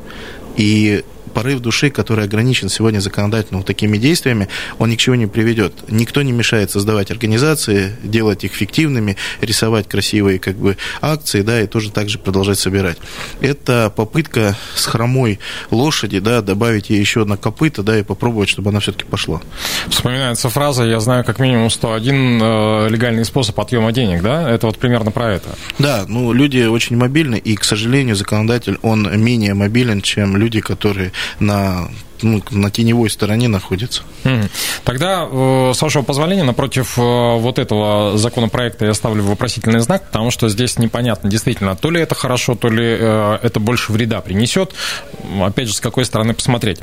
И 0.56 1.04
порыв 1.32 1.60
души, 1.60 1.90
который 1.90 2.24
ограничен 2.24 2.68
сегодня 2.68 3.00
законодательно 3.00 3.58
вот 3.58 3.66
такими 3.66 3.96
действиями, 3.96 4.48
он 4.78 4.90
ни 4.90 4.96
к 4.96 4.98
чему 4.98 5.16
не 5.16 5.26
приведет. 5.26 5.72
Никто 5.88 6.22
не 6.22 6.32
мешает 6.32 6.70
создавать 6.70 7.10
организации, 7.10 7.96
делать 8.02 8.44
их 8.44 8.52
фиктивными, 8.52 9.16
рисовать 9.40 9.88
красивые 9.88 10.38
как 10.38 10.56
бы 10.56 10.76
акции, 11.00 11.42
да, 11.42 11.60
и 11.60 11.66
тоже 11.66 11.90
также 11.90 12.18
продолжать 12.18 12.58
собирать. 12.58 12.98
Это 13.40 13.92
попытка 13.94 14.56
с 14.74 14.86
хромой 14.86 15.38
лошади, 15.70 16.18
да, 16.18 16.42
добавить 16.42 16.90
ей 16.90 17.00
еще 17.00 17.22
одно 17.22 17.36
копыто, 17.36 17.82
да, 17.82 17.98
и 17.98 18.02
попробовать, 18.02 18.48
чтобы 18.48 18.70
она 18.70 18.80
все-таки 18.80 19.04
пошла. 19.04 19.40
Вспоминается 19.88 20.48
фраза 20.48 20.84
«я 20.84 21.00
знаю 21.00 21.24
как 21.24 21.38
минимум 21.38 21.70
101 21.70 22.42
э, 22.42 22.88
легальный 22.88 23.24
способ 23.24 23.58
отъема 23.58 23.92
денег», 23.92 24.22
да? 24.22 24.50
Это 24.50 24.66
вот 24.66 24.78
примерно 24.78 25.10
про 25.10 25.32
это. 25.32 25.50
Да, 25.78 26.04
ну, 26.08 26.32
люди 26.32 26.64
очень 26.64 26.96
мобильны, 26.96 27.36
и, 27.36 27.56
к 27.56 27.64
сожалению, 27.64 28.16
законодатель, 28.16 28.78
он 28.82 29.08
менее 29.20 29.54
мобилен, 29.54 30.02
чем 30.02 30.36
люди, 30.36 30.60
которые 30.60 31.12
на 31.38 31.88
ну, 32.22 32.42
на 32.50 32.70
теневой 32.70 33.10
стороне 33.10 33.48
находится. 33.48 34.02
Тогда, 34.84 35.28
э, 35.30 35.72
с 35.74 35.82
вашего 35.82 36.02
позволения, 36.02 36.44
напротив 36.44 36.98
э, 36.98 37.00
вот 37.02 37.58
этого 37.58 38.16
законопроекта 38.16 38.86
я 38.86 38.94
ставлю 38.94 39.22
вопросительный 39.24 39.80
знак, 39.80 40.06
потому 40.06 40.30
что 40.30 40.48
здесь 40.48 40.78
непонятно 40.78 41.28
действительно, 41.28 41.76
то 41.76 41.90
ли 41.90 42.00
это 42.00 42.14
хорошо, 42.14 42.54
то 42.54 42.68
ли 42.68 42.84
э, 42.84 43.38
это 43.42 43.60
больше 43.60 43.92
вреда 43.92 44.20
принесет. 44.20 44.72
Опять 45.40 45.68
же, 45.68 45.74
с 45.74 45.80
какой 45.80 46.04
стороны 46.04 46.34
посмотреть. 46.34 46.78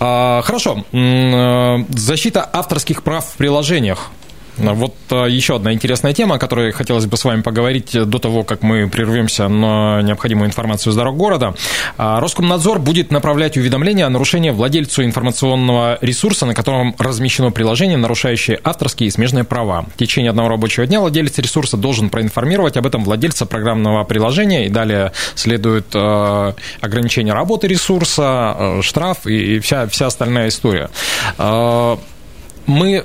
А, 0.00 0.42
хорошо. 0.42 0.84
Защита 0.92 2.48
авторских 2.52 3.02
прав 3.02 3.24
в 3.24 3.36
приложениях. 3.36 4.10
Вот 4.58 4.94
а, 5.10 5.26
еще 5.26 5.56
одна 5.56 5.72
интересная 5.72 6.12
тема, 6.12 6.36
о 6.36 6.38
которой 6.38 6.72
хотелось 6.72 7.06
бы 7.06 7.16
с 7.16 7.24
вами 7.24 7.42
поговорить 7.42 7.92
до 7.92 8.18
того, 8.18 8.42
как 8.44 8.62
мы 8.62 8.88
прервемся 8.88 9.48
на 9.48 10.02
необходимую 10.02 10.48
информацию 10.48 10.92
с 10.92 10.96
дорог 10.96 11.16
города. 11.16 11.54
А, 11.96 12.20
Роскомнадзор 12.20 12.80
будет 12.80 13.10
направлять 13.10 13.56
уведомления 13.56 14.06
о 14.06 14.10
нарушении 14.10 14.50
владельцу 14.50 15.04
информационного 15.04 15.98
ресурса, 16.00 16.46
на 16.46 16.54
котором 16.54 16.94
размещено 16.98 17.50
приложение, 17.50 17.96
нарушающее 17.96 18.58
авторские 18.64 19.08
и 19.08 19.10
смежные 19.10 19.44
права. 19.44 19.86
В 19.94 19.98
течение 19.98 20.30
одного 20.30 20.48
рабочего 20.48 20.86
дня 20.86 21.00
владелец 21.00 21.38
ресурса 21.38 21.76
должен 21.76 22.10
проинформировать 22.10 22.76
об 22.76 22.86
этом 22.86 23.04
владельца 23.04 23.46
программного 23.46 24.04
приложения, 24.04 24.66
и 24.66 24.68
далее 24.68 25.12
следует 25.34 25.86
а, 25.94 26.54
ограничение 26.80 27.32
работы 27.32 27.68
ресурса, 27.68 28.80
штраф 28.82 29.26
и 29.26 29.60
вся, 29.60 29.86
вся 29.86 30.06
остальная 30.06 30.48
история. 30.48 30.90
Мы 32.66 33.04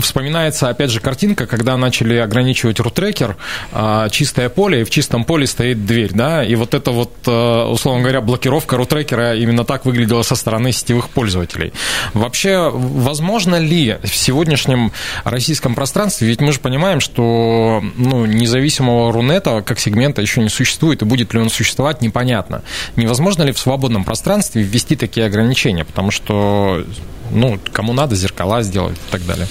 вспоминается, 0.00 0.68
опять 0.68 0.90
же, 0.90 1.00
картинка, 1.00 1.46
когда 1.46 1.76
начали 1.76 2.16
ограничивать 2.16 2.80
рутрекер, 2.80 3.36
а, 3.72 4.08
чистое 4.08 4.48
поле, 4.48 4.82
и 4.82 4.84
в 4.84 4.90
чистом 4.90 5.24
поле 5.24 5.46
стоит 5.46 5.86
дверь, 5.86 6.12
да, 6.12 6.44
и 6.44 6.54
вот 6.54 6.74
это 6.74 6.90
вот, 6.90 7.12
а, 7.26 7.70
условно 7.70 8.02
говоря, 8.02 8.20
блокировка 8.20 8.76
рутрекера 8.76 9.34
именно 9.36 9.64
так 9.64 9.84
выглядела 9.84 10.22
со 10.22 10.34
стороны 10.34 10.72
сетевых 10.72 11.08
пользователей. 11.10 11.72
Вообще, 12.14 12.70
возможно 12.72 13.56
ли 13.56 13.96
в 14.02 14.14
сегодняшнем 14.14 14.92
российском 15.24 15.74
пространстве, 15.74 16.28
ведь 16.28 16.40
мы 16.40 16.52
же 16.52 16.60
понимаем, 16.60 17.00
что 17.00 17.82
ну, 17.96 18.26
независимого 18.26 19.12
Рунета 19.12 19.62
как 19.62 19.78
сегмента 19.78 20.22
еще 20.22 20.40
не 20.40 20.48
существует, 20.48 21.02
и 21.02 21.04
будет 21.04 21.32
ли 21.34 21.40
он 21.40 21.50
существовать, 21.50 22.02
непонятно. 22.02 22.62
Невозможно 22.96 23.42
ли 23.42 23.52
в 23.52 23.58
свободном 23.58 24.04
пространстве 24.04 24.62
ввести 24.62 24.96
такие 24.96 25.26
ограничения, 25.26 25.84
потому 25.84 26.10
что 26.10 26.84
ну, 27.30 27.58
кому 27.72 27.92
надо, 27.92 28.14
зеркала 28.16 28.62
сделать 28.62 28.96
и 28.96 29.10
так 29.10 29.24
далее. 29.26 29.46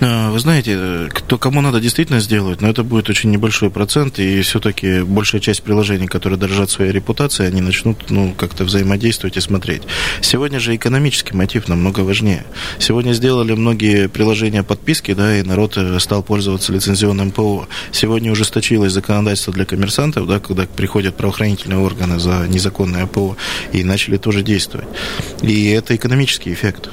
А, 0.00 0.30
вы 0.30 0.38
знаете, 0.38 1.08
кто 1.10 1.38
кому 1.38 1.60
надо 1.60 1.80
действительно 1.80 2.20
сделать, 2.20 2.60
но 2.60 2.68
это 2.68 2.82
будет 2.82 3.08
очень 3.10 3.30
небольшой 3.30 3.70
процент, 3.70 4.18
и 4.18 4.42
все-таки 4.42 5.02
большая 5.02 5.40
часть 5.40 5.62
приложений, 5.62 6.06
которые 6.08 6.38
дорожат 6.38 6.70
своей 6.70 6.92
репутацией, 6.92 7.48
они 7.48 7.60
начнут 7.60 8.10
ну, 8.10 8.34
как-то 8.36 8.64
взаимодействовать 8.64 9.36
и 9.36 9.40
смотреть. 9.40 9.82
Сегодня 10.20 10.60
же 10.60 10.74
экономический 10.74 11.34
мотив 11.34 11.68
намного 11.68 12.00
важнее. 12.00 12.44
Сегодня 12.78 13.12
сделали 13.12 13.52
многие 13.52 14.08
приложения 14.08 14.62
подписки, 14.62 15.14
да, 15.14 15.38
и 15.38 15.42
народ 15.42 15.76
э, 15.76 15.98
стал 16.00 16.22
пользоваться 16.22 16.72
лицензионным 16.72 17.30
ПО. 17.30 17.68
Сегодня 17.92 18.32
ужесточилось 18.32 18.92
законодательство 18.92 19.52
для 19.52 19.64
коммерсантов, 19.64 20.26
да, 20.26 20.40
когда 20.40 20.66
приходят 20.66 21.16
правоохранительные 21.16 21.78
органы 21.78 22.18
за 22.18 22.46
незаконное 22.48 23.06
ПО, 23.06 23.36
и 23.72 23.84
начали 23.84 24.16
тоже 24.16 24.42
действовать. 24.42 24.88
И 25.42 25.70
это 25.70 25.94
экономический 25.96 26.52
эффект. 26.52 26.90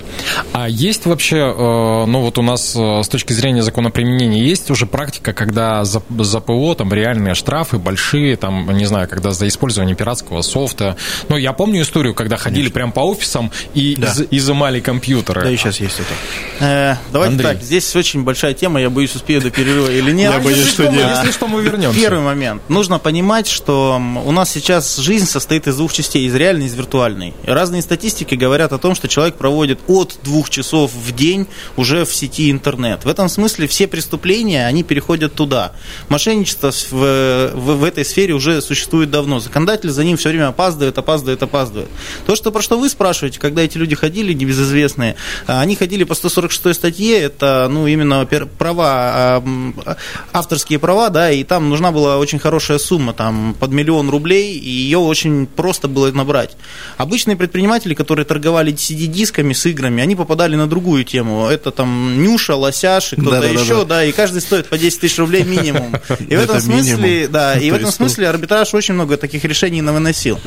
А 0.53 0.67
есть 0.67 1.05
вообще, 1.05 1.37
э, 1.37 2.05
ну 2.05 2.21
вот 2.21 2.37
у 2.37 2.41
нас 2.41 2.75
э, 2.75 3.03
с 3.03 3.07
точки 3.07 3.33
зрения 3.33 3.63
закона 3.63 3.91
применения, 3.91 4.43
есть 4.43 4.69
уже 4.71 4.85
практика, 4.85 5.33
когда 5.33 5.83
за, 5.85 6.01
за 6.19 6.39
ПО 6.39 6.75
там 6.75 6.93
реальные 6.93 7.35
штрафы 7.35 7.77
большие, 7.77 8.35
там, 8.35 8.69
не 8.75 8.85
знаю, 8.85 9.07
когда 9.07 9.31
за 9.31 9.47
использование 9.47 9.95
пиратского 9.95 10.41
софта. 10.41 10.97
Ну, 11.29 11.37
я 11.37 11.53
помню 11.53 11.81
историю, 11.81 12.13
когда 12.13 12.37
ходили 12.37 12.69
прям 12.69 12.91
по 12.91 13.01
офисам 13.01 13.51
и 13.73 13.95
да. 13.95 14.11
из, 14.11 14.27
изымали 14.31 14.79
компьютеры. 14.79 15.41
Да, 15.41 15.49
и 15.49 15.57
сейчас 15.57 15.79
есть 15.79 15.99
это. 15.99 16.65
Э, 16.65 16.95
давайте 17.11 17.33
Андрей. 17.33 17.53
так, 17.53 17.63
здесь 17.63 17.95
очень 17.95 18.23
большая 18.23 18.53
тема, 18.53 18.79
я 18.81 18.89
боюсь, 18.89 19.15
успею 19.15 19.41
до 19.41 19.49
перерыва 19.49 19.91
или 19.91 20.11
нет. 20.11 20.33
Я 20.33 20.39
боюсь, 20.39 20.67
что 20.67 20.87
нет. 20.87 21.09
Если 21.17 21.31
что, 21.31 21.47
мы 21.47 21.61
вернемся. 21.61 21.99
Первый 21.99 22.23
момент. 22.23 22.61
Нужно 22.69 22.99
понимать, 22.99 23.47
что 23.47 24.01
у 24.25 24.31
нас 24.31 24.49
сейчас 24.49 24.97
жизнь 24.97 25.25
состоит 25.25 25.67
из 25.67 25.75
двух 25.75 25.93
частей, 25.93 26.25
из 26.25 26.35
реальной 26.35 26.65
и 26.65 26.67
из 26.67 26.73
виртуальной. 26.73 27.33
Разные 27.45 27.81
статистики 27.81 28.35
говорят 28.35 28.73
о 28.73 28.77
том, 28.77 28.95
что 28.95 29.07
человек 29.07 29.35
проводит 29.35 29.79
от 29.87 30.12
двух 30.23 30.49
часов 30.49 30.91
в 30.93 31.15
день 31.15 31.47
уже 31.77 32.05
в 32.05 32.13
сети 32.13 32.51
интернет. 32.51 33.05
В 33.05 33.07
этом 33.07 33.29
смысле 33.29 33.67
все 33.67 33.87
преступления, 33.87 34.67
они 34.67 34.83
переходят 34.83 35.33
туда. 35.33 35.73
Мошенничество 36.09 36.71
в, 36.71 36.91
в, 36.91 37.75
в 37.77 37.83
этой 37.83 38.05
сфере 38.05 38.33
уже 38.33 38.61
существует 38.61 39.09
давно. 39.09 39.39
Законодатель 39.39 39.89
за 39.89 40.03
ним 40.03 40.17
все 40.17 40.29
время 40.29 40.47
опаздывает, 40.47 40.97
опаздывает, 40.97 41.41
опаздывает. 41.43 41.89
То, 42.25 42.35
что, 42.35 42.51
про 42.51 42.61
что 42.61 42.77
вы 42.77 42.89
спрашиваете, 42.89 43.39
когда 43.39 43.61
эти 43.61 43.77
люди 43.77 43.95
ходили, 43.95 44.33
небезызвестные, 44.33 45.15
а, 45.47 45.61
они 45.61 45.75
ходили 45.75 46.03
по 46.03 46.15
146 46.15 46.77
статье, 46.77 47.19
это 47.19 47.67
ну, 47.69 47.87
именно 47.87 48.27
права, 48.57 49.43
авторские 50.31 50.79
права, 50.79 51.09
да, 51.09 51.31
и 51.31 51.43
там 51.43 51.69
нужна 51.69 51.91
была 51.91 52.17
очень 52.17 52.39
хорошая 52.39 52.77
сумма, 52.77 53.13
там 53.13 53.55
под 53.59 53.71
миллион 53.71 54.09
рублей, 54.09 54.57
и 54.57 54.69
ее 54.69 54.97
очень 54.97 55.47
просто 55.47 55.87
было 55.87 56.11
набрать. 56.11 56.57
Обычные 56.97 57.37
предприниматели, 57.37 57.93
которые 57.93 58.25
торговали 58.25 58.73
CD-дисками 58.73 59.53
с 59.53 59.65
играми, 59.65 60.01
они 60.03 60.15
попадали 60.15 60.55
на 60.55 60.67
другую 60.67 61.03
тему. 61.03 61.47
Это 61.47 61.71
там 61.71 62.21
Нюша, 62.21 62.55
Лосяш 62.55 63.13
и 63.13 63.15
кто-то 63.15 63.41
да, 63.41 63.47
еще, 63.47 63.75
да, 63.75 63.79
да. 63.79 63.85
да, 63.85 64.05
и 64.05 64.11
каждый 64.11 64.41
стоит 64.41 64.67
по 64.67 64.77
10 64.77 64.99
тысяч 64.99 65.17
рублей 65.17 65.43
минимум. 65.43 65.95
И 66.29 66.35
в 66.35 66.39
этом 66.39 66.59
смысле, 66.59 67.27
да, 67.27 67.55
и 67.55 67.71
в 67.71 67.73
этом 67.73 67.91
смысле 67.91 68.29
арбитраж 68.29 68.73
очень 68.73 68.93
много 68.93 69.17
таких 69.17 69.43
решений 69.45 69.81
навыносил. 69.81 70.39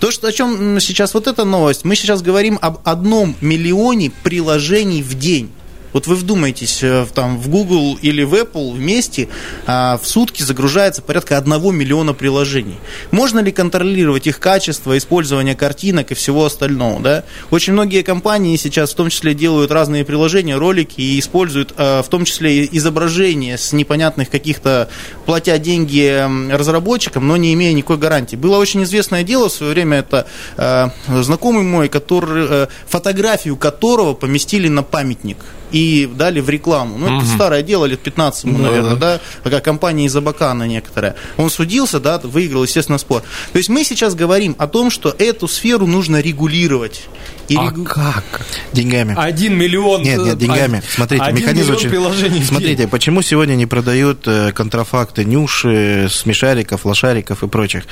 То, 0.00 0.10
что, 0.10 0.28
о 0.28 0.32
чем 0.32 0.78
сейчас 0.80 1.14
вот 1.14 1.26
эта 1.26 1.44
новость, 1.44 1.84
мы 1.84 1.96
сейчас 1.96 2.22
говорим 2.22 2.58
об 2.62 2.78
одном 2.84 3.34
миллионе 3.40 4.12
приложений 4.22 5.02
в 5.02 5.18
день. 5.18 5.50
Вот 5.92 6.06
вы 6.06 6.16
вдумайтесь, 6.16 6.82
э, 6.82 7.06
там 7.14 7.38
в 7.38 7.48
Google 7.48 7.98
или 8.00 8.22
в 8.22 8.34
Apple 8.34 8.72
вместе 8.72 9.28
а, 9.66 9.98
в 9.98 10.06
сутки 10.06 10.42
загружается 10.42 11.02
порядка 11.02 11.38
1 11.38 11.74
миллиона 11.74 12.12
приложений. 12.12 12.76
Можно 13.10 13.40
ли 13.40 13.52
контролировать 13.52 14.26
их 14.26 14.38
качество, 14.38 14.96
использование 14.98 15.54
картинок 15.54 16.10
и 16.10 16.14
всего 16.14 16.44
остального? 16.44 17.00
Да? 17.00 17.24
Очень 17.50 17.72
многие 17.72 18.02
компании 18.02 18.56
сейчас 18.56 18.92
в 18.92 18.96
том 18.96 19.08
числе 19.08 19.34
делают 19.34 19.70
разные 19.70 20.04
приложения, 20.04 20.56
ролики 20.56 21.00
и 21.00 21.18
используют 21.18 21.72
а, 21.76 22.02
в 22.02 22.08
том 22.08 22.24
числе 22.24 22.66
изображения 22.66 23.56
с 23.56 23.72
непонятных 23.72 24.30
каких-то, 24.30 24.88
платя 25.24 25.58
деньги 25.58 26.52
разработчикам, 26.52 27.26
но 27.26 27.36
не 27.36 27.54
имея 27.54 27.72
никакой 27.72 27.96
гарантии. 27.96 28.36
Было 28.36 28.58
очень 28.58 28.82
известное 28.84 29.22
дело 29.22 29.48
в 29.48 29.52
свое 29.52 29.72
время, 29.72 29.98
это 29.98 30.26
а, 30.56 30.92
знакомый 31.08 31.62
мой, 31.62 31.88
который, 31.88 32.68
фотографию 32.86 33.56
которого 33.56 34.14
поместили 34.14 34.68
на 34.68 34.82
памятник 34.82 35.38
и 35.70 36.08
дали 36.12 36.40
в 36.40 36.48
рекламу. 36.48 36.98
Ну, 36.98 37.06
это 37.06 37.24
угу. 37.24 37.34
старое 37.34 37.62
дело, 37.62 37.84
лет 37.84 38.00
15 38.00 38.44
ему, 38.44 38.58
наверное, 38.58 38.96
да, 38.96 39.16
да 39.16 39.20
такая 39.42 39.60
компания 39.60 40.06
из 40.06 40.16
Абакана 40.16 40.64
некоторая. 40.64 41.14
Он 41.36 41.50
судился, 41.50 42.00
да, 42.00 42.18
выиграл, 42.18 42.64
естественно, 42.64 42.98
спор. 42.98 43.22
То 43.52 43.58
есть 43.58 43.68
мы 43.68 43.84
сейчас 43.84 44.14
говорим 44.14 44.54
о 44.58 44.66
том, 44.66 44.90
что 44.90 45.14
эту 45.18 45.48
сферу 45.48 45.86
нужно 45.86 46.20
регулировать. 46.20 47.08
И 47.48 47.56
а 47.56 47.64
регу... 47.64 47.84
как? 47.84 48.24
Деньгами. 48.72 49.14
Один 49.16 49.56
миллион. 49.56 50.02
Нет, 50.02 50.18
нет, 50.18 50.38
деньгами. 50.38 50.82
Смотрите, 50.88 51.24
Один 51.24 51.42
механизм 51.42 51.72
очень... 51.72 51.88
приложений 51.88 52.44
Смотрите, 52.44 52.86
почему 52.86 53.22
сегодня 53.22 53.54
не 53.54 53.64
продают 53.64 54.26
э, 54.26 54.52
контрафакты 54.52 55.24
нюши, 55.24 56.08
смешариков, 56.10 56.84
лошариков 56.84 57.42
и 57.42 57.48
прочих? 57.48 57.84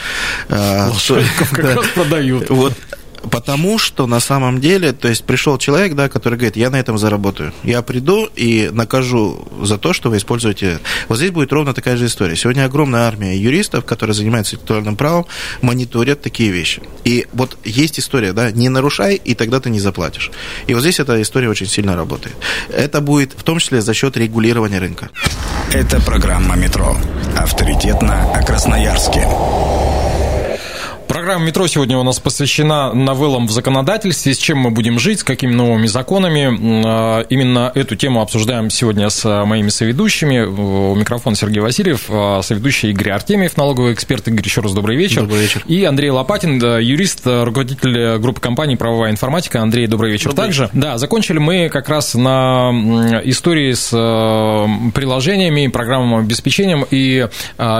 Э, 0.48 0.88
лошариков 0.90 1.50
как 1.50 1.64
раз 1.76 1.86
продают. 1.94 2.50
Вот 2.50 2.74
Потому 3.30 3.78
что 3.78 4.06
на 4.06 4.20
самом 4.20 4.60
деле, 4.60 4.92
то 4.92 5.08
есть 5.08 5.24
пришел 5.24 5.58
человек, 5.58 5.94
да, 5.94 6.08
который 6.08 6.36
говорит, 6.36 6.56
я 6.56 6.70
на 6.70 6.76
этом 6.76 6.98
заработаю. 6.98 7.52
Я 7.62 7.82
приду 7.82 8.28
и 8.34 8.70
накажу 8.72 9.46
за 9.62 9.78
то, 9.78 9.92
что 9.92 10.10
вы 10.10 10.18
используете. 10.18 10.80
Вот 11.08 11.18
здесь 11.18 11.30
будет 11.30 11.52
ровно 11.52 11.74
такая 11.74 11.96
же 11.96 12.06
история. 12.06 12.36
Сегодня 12.36 12.64
огромная 12.64 13.02
армия 13.02 13.36
юристов, 13.36 13.84
которые 13.84 14.14
занимаются 14.14 14.54
интеллектуальным 14.54 14.96
правом, 14.96 15.26
мониторят 15.62 16.22
такие 16.22 16.50
вещи. 16.50 16.82
И 17.04 17.26
вот 17.32 17.56
есть 17.64 17.98
история, 17.98 18.32
да, 18.32 18.50
не 18.50 18.68
нарушай, 18.68 19.16
и 19.16 19.34
тогда 19.34 19.60
ты 19.60 19.70
не 19.70 19.80
заплатишь. 19.80 20.30
И 20.66 20.74
вот 20.74 20.80
здесь 20.80 21.00
эта 21.00 21.20
история 21.20 21.48
очень 21.48 21.66
сильно 21.66 21.96
работает. 21.96 22.36
Это 22.68 23.00
будет 23.00 23.32
в 23.36 23.42
том 23.42 23.58
числе 23.58 23.80
за 23.80 23.94
счет 23.94 24.16
регулирования 24.16 24.78
рынка. 24.78 25.10
Это 25.72 26.00
программа 26.00 26.56
«Метро». 26.56 26.96
Авторитетно 27.36 28.32
о 28.32 28.42
Красноярске. 28.42 29.26
Программа 31.26 31.46
«Метро» 31.46 31.66
сегодня 31.66 31.98
у 31.98 32.04
нас 32.04 32.20
посвящена 32.20 32.92
новеллам 32.92 33.48
в 33.48 33.50
законодательстве, 33.50 34.32
с 34.32 34.38
чем 34.38 34.58
мы 34.58 34.70
будем 34.70 35.00
жить, 35.00 35.18
с 35.18 35.24
какими 35.24 35.50
новыми 35.50 35.88
законами. 35.88 36.56
А, 36.86 37.22
именно 37.22 37.72
эту 37.74 37.96
тему 37.96 38.20
обсуждаем 38.20 38.70
сегодня 38.70 39.10
с 39.10 39.44
моими 39.44 39.68
соведущими. 39.70 40.42
У 40.42 40.94
микрофона 40.94 41.34
Сергей 41.34 41.58
Васильев, 41.58 42.04
а, 42.10 42.42
соведущий 42.42 42.90
Игорь 42.90 43.10
Артемьев, 43.10 43.56
налоговый 43.56 43.92
эксперт. 43.92 44.28
Игорь, 44.28 44.44
еще 44.44 44.60
раз 44.60 44.72
добрый 44.72 44.96
вечер. 44.96 45.22
Добрый 45.22 45.40
вечер. 45.40 45.64
И 45.66 45.82
Андрей 45.82 46.10
Лопатин, 46.10 46.60
юрист, 46.78 47.22
руководитель 47.24 48.18
группы 48.18 48.40
компаний 48.40 48.76
«Правовая 48.76 49.10
информатика». 49.10 49.60
Андрей, 49.60 49.88
добрый 49.88 50.12
вечер 50.12 50.30
добрый 50.30 50.44
также. 50.44 50.62
Вечер. 50.62 50.74
Да, 50.74 50.96
закончили 50.96 51.38
мы 51.38 51.68
как 51.70 51.88
раз 51.88 52.14
на 52.14 52.70
истории 53.24 53.72
с 53.72 53.90
приложениями, 54.94 55.66
программным 55.66 56.20
обеспечением 56.20 56.86
и 56.88 57.28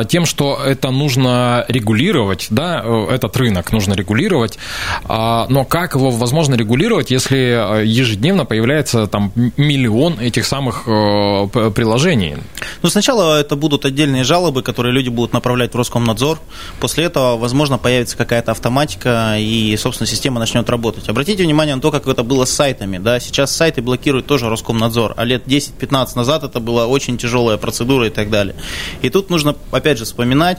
тем, 0.09 0.27
что 0.27 0.61
это 0.67 0.91
нужно 0.91 1.65
регулировать, 1.69 2.49
да, 2.51 2.85
этот 3.09 3.36
рынок 3.37 3.73
нужно 3.73 3.95
регулировать, 3.95 4.59
а, 5.05 5.47
но 5.49 5.65
как 5.65 5.95
его 5.95 6.11
возможно 6.11 6.55
регулировать, 6.55 7.11
если 7.11 7.81
э, 7.83 7.87
ежедневно 7.87 8.45
появляется 8.45 9.07
там 9.07 9.33
миллион 9.57 10.19
этих 10.21 10.47
самых 10.47 10.85
э, 10.87 11.71
приложений? 11.75 12.39
Ну, 12.83 12.89
сначала 12.89 13.41
это 13.41 13.57
будут 13.57 13.85
отдельные 13.85 14.25
жалобы, 14.25 14.63
которые 14.63 14.93
люди 14.93 15.09
будут 15.09 15.33
направлять 15.33 15.73
в 15.75 15.77
Роскомнадзор. 15.77 16.39
После 16.81 17.05
этого, 17.05 17.37
возможно, 17.37 17.79
появится 17.79 18.17
какая-то 18.17 18.53
автоматика, 18.53 19.37
и, 19.39 19.77
собственно, 19.77 20.07
система 20.07 20.41
начнет 20.41 20.69
работать. 20.69 21.09
Обратите 21.09 21.45
внимание 21.45 21.75
на 21.75 21.81
то, 21.81 21.91
как 21.91 22.07
это 22.07 22.23
было 22.23 22.45
с 22.45 22.51
сайтами. 22.51 22.99
Да? 22.99 23.21
Сейчас 23.21 23.55
сайты 23.55 23.83
блокирует 23.83 24.27
тоже 24.27 24.49
Роскомнадзор, 24.49 25.15
а 25.17 25.25
лет 25.25 25.47
10-15 25.47 26.09
назад 26.17 26.45
это 26.45 26.61
была 26.61 26.87
очень 26.87 27.19
тяжелая 27.19 27.57
процедура 27.57 28.07
и 28.07 28.11
так 28.11 28.31
далее. 28.31 28.57
И 29.03 29.11
тут 29.11 29.31
нужно, 29.31 29.55
опять 29.71 29.99
же, 29.99 30.05
вспоминать, 30.05 30.59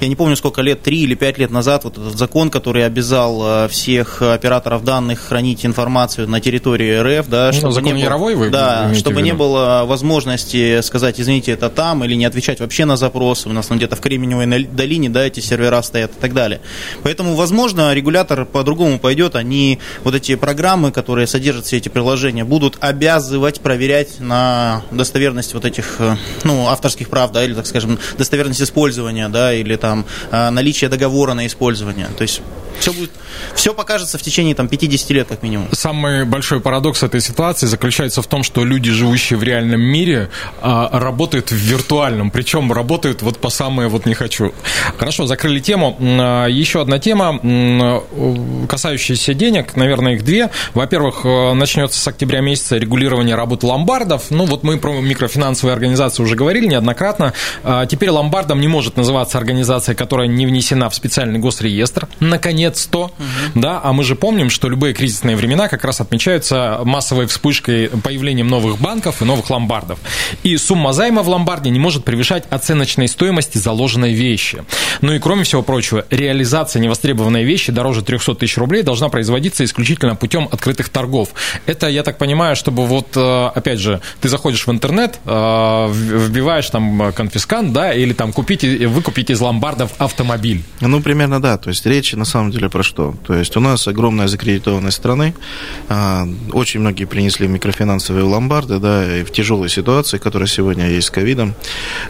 я 0.00 0.08
не 0.08 0.16
помню, 0.16 0.36
сколько 0.36 0.62
лет, 0.62 0.82
3 0.82 1.00
или 1.00 1.14
5 1.14 1.38
лет 1.38 1.50
назад, 1.50 1.84
вот 1.84 1.98
этот 1.98 2.09
закон, 2.18 2.50
который 2.50 2.84
обязал 2.84 3.64
э, 3.64 3.68
всех 3.68 4.22
операторов 4.22 4.84
данных 4.84 5.20
хранить 5.20 5.64
информацию 5.64 6.28
на 6.28 6.40
территории 6.40 7.18
РФ, 7.18 7.28
да, 7.28 7.50
ну, 7.52 7.58
чтобы 7.58 7.72
закон 7.72 7.86
не 7.86 7.92
было, 7.92 8.02
Яровой 8.02 8.34
вы 8.34 8.50
да, 8.50 8.94
чтобы 8.94 9.22
не 9.22 9.32
было 9.32 9.84
возможности 9.86 10.80
сказать, 10.82 11.20
извините, 11.20 11.52
это 11.52 11.68
там, 11.68 12.04
или 12.04 12.14
не 12.14 12.24
отвечать 12.24 12.60
вообще 12.60 12.84
на 12.84 12.96
запросы, 12.96 13.48
у 13.48 13.52
нас 13.52 13.66
там 13.66 13.78
где-то 13.78 13.96
в 13.96 14.00
Кремниевой 14.00 14.64
долине, 14.64 15.08
да, 15.08 15.24
эти 15.24 15.40
сервера 15.40 15.82
стоят 15.82 16.12
и 16.16 16.20
так 16.20 16.34
далее. 16.34 16.60
Поэтому, 17.02 17.34
возможно, 17.34 17.92
регулятор 17.94 18.44
по-другому 18.44 18.98
пойдет, 18.98 19.36
они 19.36 19.78
вот 20.04 20.14
эти 20.14 20.34
программы, 20.34 20.92
которые 20.92 21.26
содержат 21.26 21.66
все 21.66 21.76
эти 21.76 21.88
приложения, 21.88 22.44
будут 22.44 22.76
обязывать 22.80 23.60
проверять 23.60 24.20
на 24.20 24.82
достоверность 24.90 25.54
вот 25.54 25.64
этих, 25.64 25.96
э, 25.98 26.16
ну, 26.44 26.68
авторских 26.68 27.08
прав, 27.08 27.32
да, 27.32 27.44
или, 27.44 27.54
так 27.54 27.66
скажем, 27.66 27.98
достоверность 28.18 28.62
использования, 28.62 29.28
да, 29.28 29.52
или 29.52 29.76
там 29.76 30.04
э, 30.30 30.50
наличие 30.50 30.90
договора 30.90 31.34
на 31.34 31.46
использование. 31.46 31.99
То 32.08 32.22
есть 32.22 32.42
все 32.78 32.92
будет, 32.92 33.10
все 33.54 33.74
покажется 33.74 34.18
в 34.18 34.22
течение 34.22 34.54
там 34.54 34.68
50 34.68 35.10
лет 35.10 35.28
как 35.28 35.42
минимум. 35.42 35.68
Самый 35.72 36.24
большой 36.24 36.60
парадокс 36.60 37.02
этой 37.02 37.20
ситуации 37.20 37.66
заключается 37.66 38.22
в 38.22 38.26
том, 38.26 38.42
что 38.42 38.64
люди, 38.64 38.90
живущие 38.90 39.38
в 39.38 39.42
реальном 39.42 39.80
мире, 39.80 40.30
а, 40.60 40.88
работают 40.98 41.50
в 41.50 41.54
виртуальном, 41.54 42.30
причем 42.30 42.72
работают 42.72 43.22
вот 43.22 43.38
по 43.38 43.50
самое 43.50 43.88
вот 43.88 44.06
не 44.06 44.14
хочу. 44.14 44.52
Хорошо, 44.96 45.26
закрыли 45.26 45.60
тему. 45.60 45.96
А, 46.00 46.46
еще 46.46 46.80
одна 46.82 46.98
тема, 46.98 47.40
касающаяся 48.68 49.34
денег, 49.34 49.76
наверное, 49.76 50.14
их 50.14 50.24
две. 50.24 50.50
Во-первых, 50.74 51.20
э, 51.24 51.52
начнется 51.54 51.98
с 51.98 52.08
октября 52.08 52.40
месяца 52.40 52.76
регулирование 52.76 53.34
работы 53.34 53.66
ломбардов. 53.66 54.30
Ну 54.30 54.46
вот 54.46 54.62
мы 54.62 54.78
про 54.78 55.00
микрофинансовые 55.00 55.74
организации 55.74 56.22
уже 56.22 56.36
говорили 56.36 56.66
неоднократно. 56.66 57.32
А, 57.62 57.86
теперь 57.86 58.10
ломбардом 58.10 58.60
не 58.60 58.68
может 58.68 58.96
называться 58.96 59.38
организация, 59.38 59.94
которая 59.94 60.28
не 60.28 60.46
внесена 60.46 60.88
в 60.88 60.94
специальный 60.94 61.38
госреестр. 61.38 62.08
Наконец 62.20 62.59
нет 62.60 62.76
100, 62.76 63.02
угу. 63.02 63.12
да, 63.54 63.80
а 63.82 63.92
мы 63.92 64.04
же 64.04 64.14
помним, 64.14 64.50
что 64.50 64.68
любые 64.68 64.94
кризисные 64.94 65.36
времена 65.36 65.68
как 65.68 65.84
раз 65.84 66.00
отмечаются 66.00 66.80
массовой 66.84 67.26
вспышкой 67.26 67.88
появлением 67.88 68.48
новых 68.48 68.78
банков 68.78 69.22
и 69.22 69.24
новых 69.24 69.50
ломбардов. 69.50 69.98
И 70.42 70.56
сумма 70.56 70.92
займа 70.92 71.22
в 71.22 71.28
ломбарде 71.28 71.70
не 71.70 71.78
может 71.78 72.04
превышать 72.04 72.44
оценочной 72.50 73.08
стоимости 73.08 73.58
заложенной 73.58 74.12
вещи. 74.12 74.64
Ну 75.00 75.12
и 75.12 75.18
кроме 75.18 75.44
всего 75.44 75.62
прочего, 75.62 76.04
реализация 76.10 76.80
невостребованной 76.80 77.44
вещи 77.44 77.72
дороже 77.72 78.02
300 78.02 78.34
тысяч 78.34 78.58
рублей 78.58 78.82
должна 78.82 79.08
производиться 79.08 79.64
исключительно 79.64 80.14
путем 80.14 80.48
открытых 80.50 80.88
торгов. 80.88 81.30
Это, 81.66 81.88
я 81.88 82.02
так 82.02 82.18
понимаю, 82.18 82.56
чтобы 82.56 82.86
вот, 82.86 83.16
э, 83.16 83.46
опять 83.54 83.78
же, 83.78 84.00
ты 84.20 84.28
заходишь 84.28 84.66
в 84.66 84.70
интернет, 84.70 85.18
э, 85.24 85.88
вбиваешь 85.90 86.68
там 86.70 87.12
конфискант, 87.12 87.72
да, 87.72 87.92
или 87.92 88.12
там 88.12 88.32
купить, 88.32 88.62
выкупить 88.62 89.30
из 89.30 89.40
ломбардов 89.40 89.92
автомобиль. 89.98 90.62
Ну, 90.80 91.00
примерно 91.00 91.40
да. 91.40 91.56
То 91.56 91.70
есть 91.70 91.86
речь 91.86 92.12
на 92.12 92.24
самом 92.24 92.49
деле 92.50 92.60
деле 92.60 92.68
про 92.68 92.82
что? 92.82 93.14
То 93.26 93.34
есть 93.34 93.56
у 93.56 93.60
нас 93.60 93.88
огромная 93.88 94.28
закредитованность 94.28 94.96
страны, 94.96 95.34
а, 95.88 96.28
очень 96.52 96.80
многие 96.80 97.06
принесли 97.06 97.48
микрофинансовые 97.48 98.24
ломбарды, 98.24 98.78
да, 98.78 99.18
и 99.18 99.24
в 99.24 99.32
тяжелой 99.32 99.68
ситуации, 99.68 100.18
которая 100.18 100.46
сегодня 100.46 100.88
есть 100.88 101.08
с 101.08 101.10
ковидом, 101.10 101.54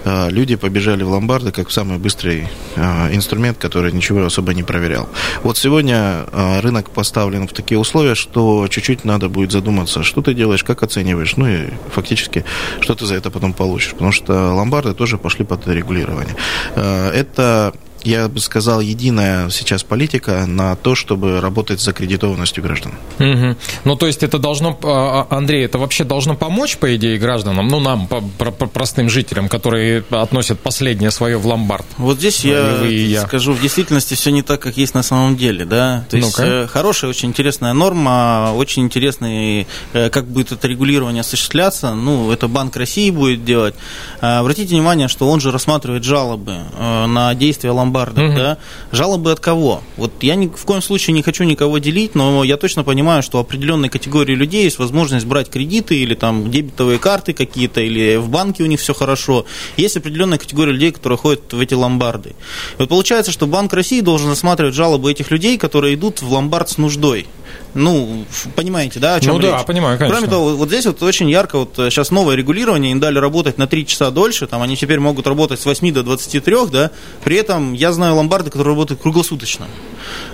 а, 0.04 0.28
люди 0.28 0.56
побежали 0.56 1.04
в 1.04 1.10
ломбарды 1.10 1.52
как 1.52 1.70
самый 1.70 1.98
быстрый 1.98 2.48
а, 2.76 3.08
инструмент, 3.12 3.58
который 3.58 3.92
ничего 3.92 4.24
особо 4.24 4.52
не 4.54 4.62
проверял. 4.62 5.08
Вот 5.42 5.56
сегодня 5.56 6.26
рынок 6.60 6.90
поставлен 6.90 7.46
в 7.46 7.52
такие 7.52 7.78
условия, 7.78 8.14
что 8.14 8.66
чуть-чуть 8.68 9.04
надо 9.04 9.28
будет 9.28 9.52
задуматься, 9.52 10.02
что 10.02 10.22
ты 10.22 10.34
делаешь, 10.34 10.64
как 10.64 10.82
оцениваешь, 10.82 11.36
ну 11.36 11.46
и 11.46 11.68
фактически, 11.92 12.44
что 12.80 12.94
ты 12.94 13.06
за 13.06 13.14
это 13.14 13.30
потом 13.30 13.52
получишь, 13.52 13.92
потому 13.92 14.12
что 14.12 14.52
ломбарды 14.54 14.94
тоже 14.94 15.18
пошли 15.18 15.44
под 15.44 15.66
регулирование. 15.68 16.34
Это 16.74 17.72
я 18.02 18.28
бы 18.28 18.40
сказал, 18.40 18.80
единая 18.80 19.50
сейчас 19.50 19.82
политика 19.82 20.46
на 20.46 20.76
то, 20.76 20.94
чтобы 20.94 21.40
работать 21.40 21.80
с 21.80 21.84
закредитованностью 21.84 22.62
граждан. 22.62 22.94
Угу. 23.18 23.56
Ну, 23.84 23.96
то 23.96 24.06
есть 24.06 24.22
это 24.22 24.38
должно, 24.38 24.78
а, 24.82 25.26
а, 25.30 25.36
Андрей, 25.36 25.64
это 25.64 25.78
вообще 25.78 26.04
должно 26.04 26.34
помочь, 26.34 26.78
по 26.78 26.94
идее, 26.96 27.18
гражданам, 27.18 27.68
ну, 27.68 27.80
нам, 27.80 28.06
по, 28.06 28.20
по, 28.20 28.66
простым 28.66 29.08
жителям, 29.08 29.48
которые 29.48 30.04
относят 30.10 30.60
последнее 30.60 31.10
свое 31.10 31.36
в 31.36 31.46
ломбард? 31.46 31.86
Вот 31.98 32.18
здесь 32.18 32.44
я, 32.44 32.82
я 32.86 33.22
скажу, 33.22 33.52
в 33.52 33.60
действительности 33.60 34.14
все 34.14 34.30
не 34.30 34.42
так, 34.42 34.60
как 34.60 34.76
есть 34.76 34.94
на 34.94 35.02
самом 35.02 35.36
деле, 35.36 35.64
да. 35.64 36.04
То 36.10 36.16
есть 36.16 36.38
ну 36.38 36.66
хорошая, 36.68 37.10
очень 37.10 37.28
интересная 37.28 37.72
норма, 37.72 38.52
очень 38.54 38.82
интересный, 38.82 39.66
э, 39.92 40.10
как 40.10 40.26
будет 40.26 40.52
это 40.52 40.66
регулирование 40.68 41.20
осуществляться, 41.20 41.94
ну, 41.94 42.30
это 42.30 42.48
Банк 42.48 42.76
России 42.76 43.10
будет 43.10 43.44
делать. 43.44 43.74
Обратите 44.20 44.74
внимание, 44.74 45.08
что 45.08 45.28
он 45.28 45.40
же 45.40 45.50
рассматривает 45.50 46.04
жалобы 46.04 46.58
э, 46.72 47.06
на 47.06 47.34
действия 47.34 47.70
ломбарда 47.70 47.89
ломбардах, 47.90 48.30
угу. 48.30 48.36
да, 48.36 48.58
жалобы 48.92 49.32
от 49.32 49.40
кого? 49.40 49.82
Вот 49.96 50.12
я 50.22 50.34
ни, 50.34 50.46
в 50.48 50.64
коем 50.64 50.82
случае 50.82 51.14
не 51.14 51.22
хочу 51.22 51.44
никого 51.44 51.78
делить, 51.78 52.14
но 52.14 52.44
я 52.44 52.56
точно 52.56 52.84
понимаю, 52.84 53.22
что 53.22 53.38
определенной 53.38 53.88
категории 53.88 54.34
людей 54.34 54.64
есть 54.64 54.78
возможность 54.78 55.26
брать 55.26 55.50
кредиты 55.50 55.96
или 55.96 56.14
там 56.14 56.50
дебетовые 56.50 56.98
карты 56.98 57.32
какие-то, 57.32 57.80
или 57.80 58.16
в 58.16 58.28
банке 58.28 58.62
у 58.62 58.66
них 58.66 58.80
все 58.80 58.94
хорошо. 58.94 59.44
Есть 59.76 59.96
определенная 59.96 60.38
категория 60.38 60.72
людей, 60.72 60.92
которые 60.92 61.18
ходят 61.18 61.52
в 61.52 61.60
эти 61.60 61.74
ломбарды. 61.74 62.30
И 62.30 62.34
вот 62.78 62.88
получается, 62.88 63.32
что 63.32 63.46
Банк 63.46 63.72
России 63.72 64.00
должен 64.00 64.30
рассматривать 64.30 64.74
жалобы 64.74 65.10
этих 65.10 65.30
людей, 65.30 65.58
которые 65.58 65.94
идут 65.94 66.22
в 66.22 66.32
ломбард 66.32 66.70
с 66.70 66.78
нуждой. 66.78 67.26
Ну, 67.74 68.24
понимаете, 68.56 68.98
да, 68.98 69.14
о 69.14 69.20
чем 69.20 69.34
ну, 69.34 69.40
речь? 69.40 69.50
да, 69.50 69.62
понимаю, 69.62 69.96
конечно. 69.96 70.16
Кроме 70.16 70.30
того, 70.30 70.56
вот 70.56 70.68
здесь 70.68 70.86
вот 70.86 71.02
очень 71.02 71.30
ярко, 71.30 71.58
вот 71.58 71.74
сейчас 71.76 72.10
новое 72.10 72.34
регулирование, 72.34 72.92
им 72.92 73.00
дали 73.00 73.18
работать 73.18 73.58
на 73.58 73.66
3 73.66 73.86
часа 73.86 74.10
дольше, 74.10 74.46
там 74.46 74.62
они 74.62 74.76
теперь 74.76 74.98
могут 74.98 75.26
работать 75.26 75.60
с 75.60 75.66
8 75.66 75.92
до 75.92 76.02
23, 76.02 76.56
да, 76.70 76.90
при 77.22 77.36
этом 77.36 77.72
я 77.72 77.92
знаю 77.92 78.16
ломбарды, 78.16 78.50
которые 78.50 78.74
работают 78.74 79.00
круглосуточно. 79.00 79.66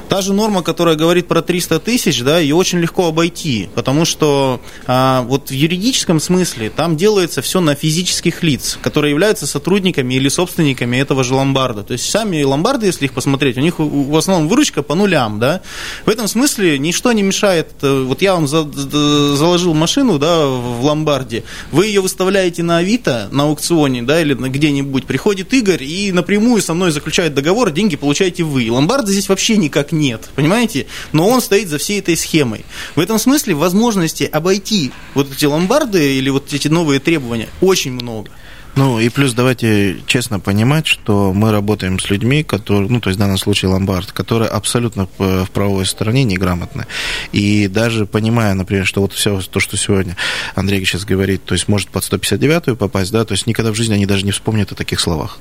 Та 0.08 0.22
же 0.22 0.32
норма, 0.32 0.62
которая 0.62 0.94
говорит 0.94 1.26
про 1.26 1.42
300 1.42 1.80
тысяч, 1.80 2.22
да, 2.22 2.38
ее 2.38 2.54
очень 2.54 2.78
легко 2.78 3.08
обойти, 3.08 3.68
потому 3.74 4.04
что 4.04 4.60
а, 4.86 5.22
вот 5.22 5.50
в 5.50 5.52
юридическом 5.52 6.20
смысле 6.20 6.70
там 6.70 6.96
делается 6.96 7.42
все 7.42 7.60
на 7.60 7.74
физических 7.74 8.44
лиц, 8.44 8.78
которые 8.80 9.10
являются 9.10 9.46
сотрудниками 9.46 10.14
или 10.14 10.28
собственниками 10.28 10.96
этого 10.96 11.24
же 11.24 11.34
ломбарда. 11.34 11.82
То 11.82 11.92
есть 11.92 12.08
сами 12.08 12.42
ломбарды, 12.44 12.86
если 12.86 13.06
их 13.06 13.12
посмотреть, 13.12 13.58
у 13.58 13.60
них 13.60 13.74
в 13.78 14.16
основном 14.16 14.48
выручка 14.48 14.82
по 14.82 14.94
нулям, 14.94 15.40
да. 15.40 15.60
В 16.04 16.08
этом 16.08 16.28
смысле 16.28 16.78
ничто 16.78 17.10
не 17.12 17.22
мешает. 17.22 17.72
Э, 17.82 18.04
вот 18.04 18.22
я 18.22 18.34
вам 18.34 18.46
за, 18.46 18.62
заложил 18.62 19.74
машину, 19.74 20.18
да, 20.20 20.46
в 20.46 20.84
ломбарде, 20.84 21.42
вы 21.72 21.86
ее 21.86 22.00
выставляете 22.00 22.62
на 22.62 22.78
Авито, 22.78 23.28
на 23.32 23.44
аукционе, 23.44 24.02
да, 24.02 24.20
или 24.20 24.34
где-нибудь, 24.34 25.04
приходит 25.04 25.52
Игорь 25.52 25.82
и 25.82 26.12
напрямую 26.12 26.62
со 26.62 26.74
мной 26.74 26.92
заключает 26.92 27.34
договор, 27.34 27.72
деньги 27.72 27.96
получаете 27.96 28.44
вы. 28.44 28.70
Ломбарды 28.70 29.10
здесь 29.10 29.28
вообще 29.28 29.56
никак 29.56 29.92
нет, 29.98 30.28
понимаете? 30.34 30.86
Но 31.12 31.28
он 31.28 31.40
стоит 31.40 31.68
за 31.68 31.78
всей 31.78 32.00
этой 32.00 32.16
схемой. 32.16 32.64
В 32.94 33.00
этом 33.00 33.18
смысле 33.18 33.54
возможности 33.54 34.24
обойти 34.24 34.92
вот 35.14 35.30
эти 35.32 35.44
ломбарды 35.44 36.16
или 36.18 36.30
вот 36.30 36.52
эти 36.52 36.68
новые 36.68 37.00
требования 37.00 37.48
очень 37.60 37.92
много. 37.92 38.30
Ну 38.76 39.00
и 39.00 39.08
плюс 39.08 39.32
давайте 39.32 40.02
честно 40.06 40.38
понимать, 40.38 40.86
что 40.86 41.32
мы 41.32 41.50
работаем 41.50 41.98
с 41.98 42.10
людьми, 42.10 42.42
которые, 42.42 42.90
ну 42.90 43.00
то 43.00 43.08
есть 43.08 43.16
в 43.16 43.20
данном 43.20 43.38
случае 43.38 43.70
ломбард, 43.70 44.12
которые 44.12 44.50
абсолютно 44.50 45.08
в 45.16 45.46
правовой 45.46 45.86
стороне 45.86 46.24
неграмотны. 46.24 46.86
И 47.32 47.68
даже 47.68 48.04
понимая, 48.04 48.52
например, 48.52 48.84
что 48.84 49.00
вот 49.00 49.14
все 49.14 49.40
то, 49.40 49.60
что 49.60 49.78
сегодня 49.78 50.14
Андрей 50.54 50.84
сейчас 50.84 51.06
говорит, 51.06 51.42
то 51.44 51.54
есть 51.54 51.68
может 51.68 51.88
под 51.88 52.04
159-ю 52.04 52.76
попасть, 52.76 53.12
да, 53.12 53.24
то 53.24 53.32
есть 53.32 53.46
никогда 53.46 53.72
в 53.72 53.74
жизни 53.74 53.94
они 53.94 54.04
даже 54.04 54.26
не 54.26 54.30
вспомнят 54.32 54.70
о 54.72 54.74
таких 54.74 55.00
словах. 55.00 55.38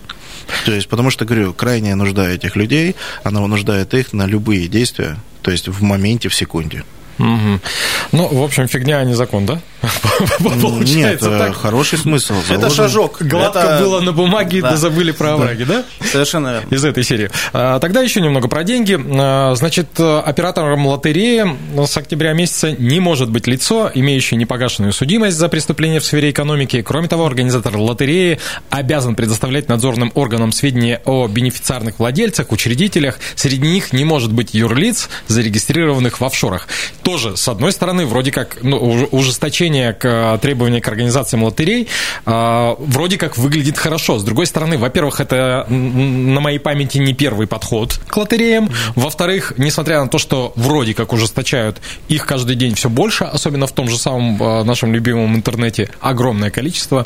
То 0.63 0.71
есть, 0.71 0.87
потому 0.87 1.09
что, 1.09 1.25
говорю, 1.25 1.53
крайняя 1.53 1.95
нужда 1.95 2.29
этих 2.29 2.55
людей, 2.55 2.95
она 3.25 3.41
вынуждает 3.41 3.93
их 3.93 4.13
на 4.13 4.25
любые 4.27 4.69
действия, 4.69 5.17
то 5.41 5.51
есть 5.51 5.67
в 5.67 5.83
моменте, 5.83 6.29
в 6.29 6.35
секунде. 6.35 6.85
Угу. 7.17 7.59
Ну, 8.11 8.27
в 8.27 8.43
общем, 8.43 8.67
фигня, 8.67 8.99
а 8.99 9.05
не 9.05 9.13
закон, 9.13 9.45
да? 9.45 9.59
Получается 10.39 11.29
Нет, 11.29 11.39
так. 11.39 11.55
хороший 11.55 11.97
смысл. 11.97 12.33
Это 12.49 12.69
шажок. 12.69 13.21
Гладко 13.21 13.59
это... 13.59 13.83
было 13.83 14.01
на 14.01 14.11
бумаге, 14.11 14.61
да, 14.61 14.71
да 14.71 14.77
забыли 14.77 15.11
про 15.11 15.33
овраги, 15.33 15.63
да. 15.63 15.83
да? 15.99 16.07
Совершенно 16.07 16.53
верно. 16.53 16.75
Из 16.75 16.83
этой 16.83 17.03
серии. 17.03 17.29
А, 17.53 17.79
тогда 17.79 18.01
еще 18.01 18.19
немного 18.19 18.47
про 18.47 18.63
деньги. 18.63 18.99
А, 18.99 19.53
значит, 19.55 19.99
оператором 19.99 20.85
лотереи 20.87 21.45
с 21.85 21.97
октября 21.97 22.33
месяца 22.33 22.71
не 22.71 22.99
может 22.99 23.29
быть 23.29 23.47
лицо, 23.47 23.89
имеющее 23.93 24.37
непогашенную 24.37 24.91
судимость 24.91 25.37
за 25.37 25.47
преступление 25.47 25.99
в 25.99 26.05
сфере 26.05 26.31
экономики. 26.31 26.81
Кроме 26.81 27.07
того, 27.07 27.25
организатор 27.25 27.77
лотереи 27.77 28.39
обязан 28.69 29.15
предоставлять 29.15 29.69
надзорным 29.69 30.11
органам 30.15 30.51
сведения 30.51 31.01
о 31.05 31.27
бенефициарных 31.27 31.99
владельцах, 31.99 32.51
учредителях. 32.51 33.19
Среди 33.35 33.67
них 33.67 33.93
не 33.93 34.03
может 34.03 34.33
быть 34.33 34.53
юрлиц, 34.53 35.09
зарегистрированных 35.27 36.19
в 36.19 36.25
офшорах 36.25 36.67
тоже, 37.05 37.37
с 37.37 37.47
одной 37.47 37.71
стороны, 37.71 38.07
вроде 38.07 38.31
как 38.31 38.57
ну, 38.63 38.77
ужесточение 39.11 39.93
к 39.93 40.05
э, 40.05 40.39
требованиям 40.41 40.81
к 40.81 40.87
организациям 40.87 41.43
лотерей 41.43 41.87
э, 42.25 42.75
вроде 42.79 43.19
как 43.19 43.37
выглядит 43.37 43.77
хорошо. 43.77 44.17
С 44.17 44.23
другой 44.23 44.47
стороны, 44.47 44.79
во-первых, 44.79 45.19
это 45.19 45.67
на 45.69 46.39
моей 46.39 46.57
памяти 46.57 46.97
не 46.97 47.13
первый 47.13 47.45
подход 47.45 47.99
к 48.07 48.17
лотереям. 48.17 48.71
Во-вторых, 48.95 49.53
несмотря 49.57 50.01
на 50.01 50.07
то, 50.07 50.17
что 50.17 50.51
вроде 50.55 50.95
как 50.95 51.13
ужесточают 51.13 51.79
их 52.07 52.25
каждый 52.25 52.55
день 52.55 52.73
все 52.73 52.89
больше, 52.89 53.23
особенно 53.23 53.67
в 53.67 53.71
том 53.71 53.87
же 53.87 53.99
самом 53.99 54.41
э, 54.41 54.63
нашем 54.63 54.91
любимом 54.91 55.35
интернете, 55.35 55.91
огромное 56.01 56.49
количество. 56.49 57.05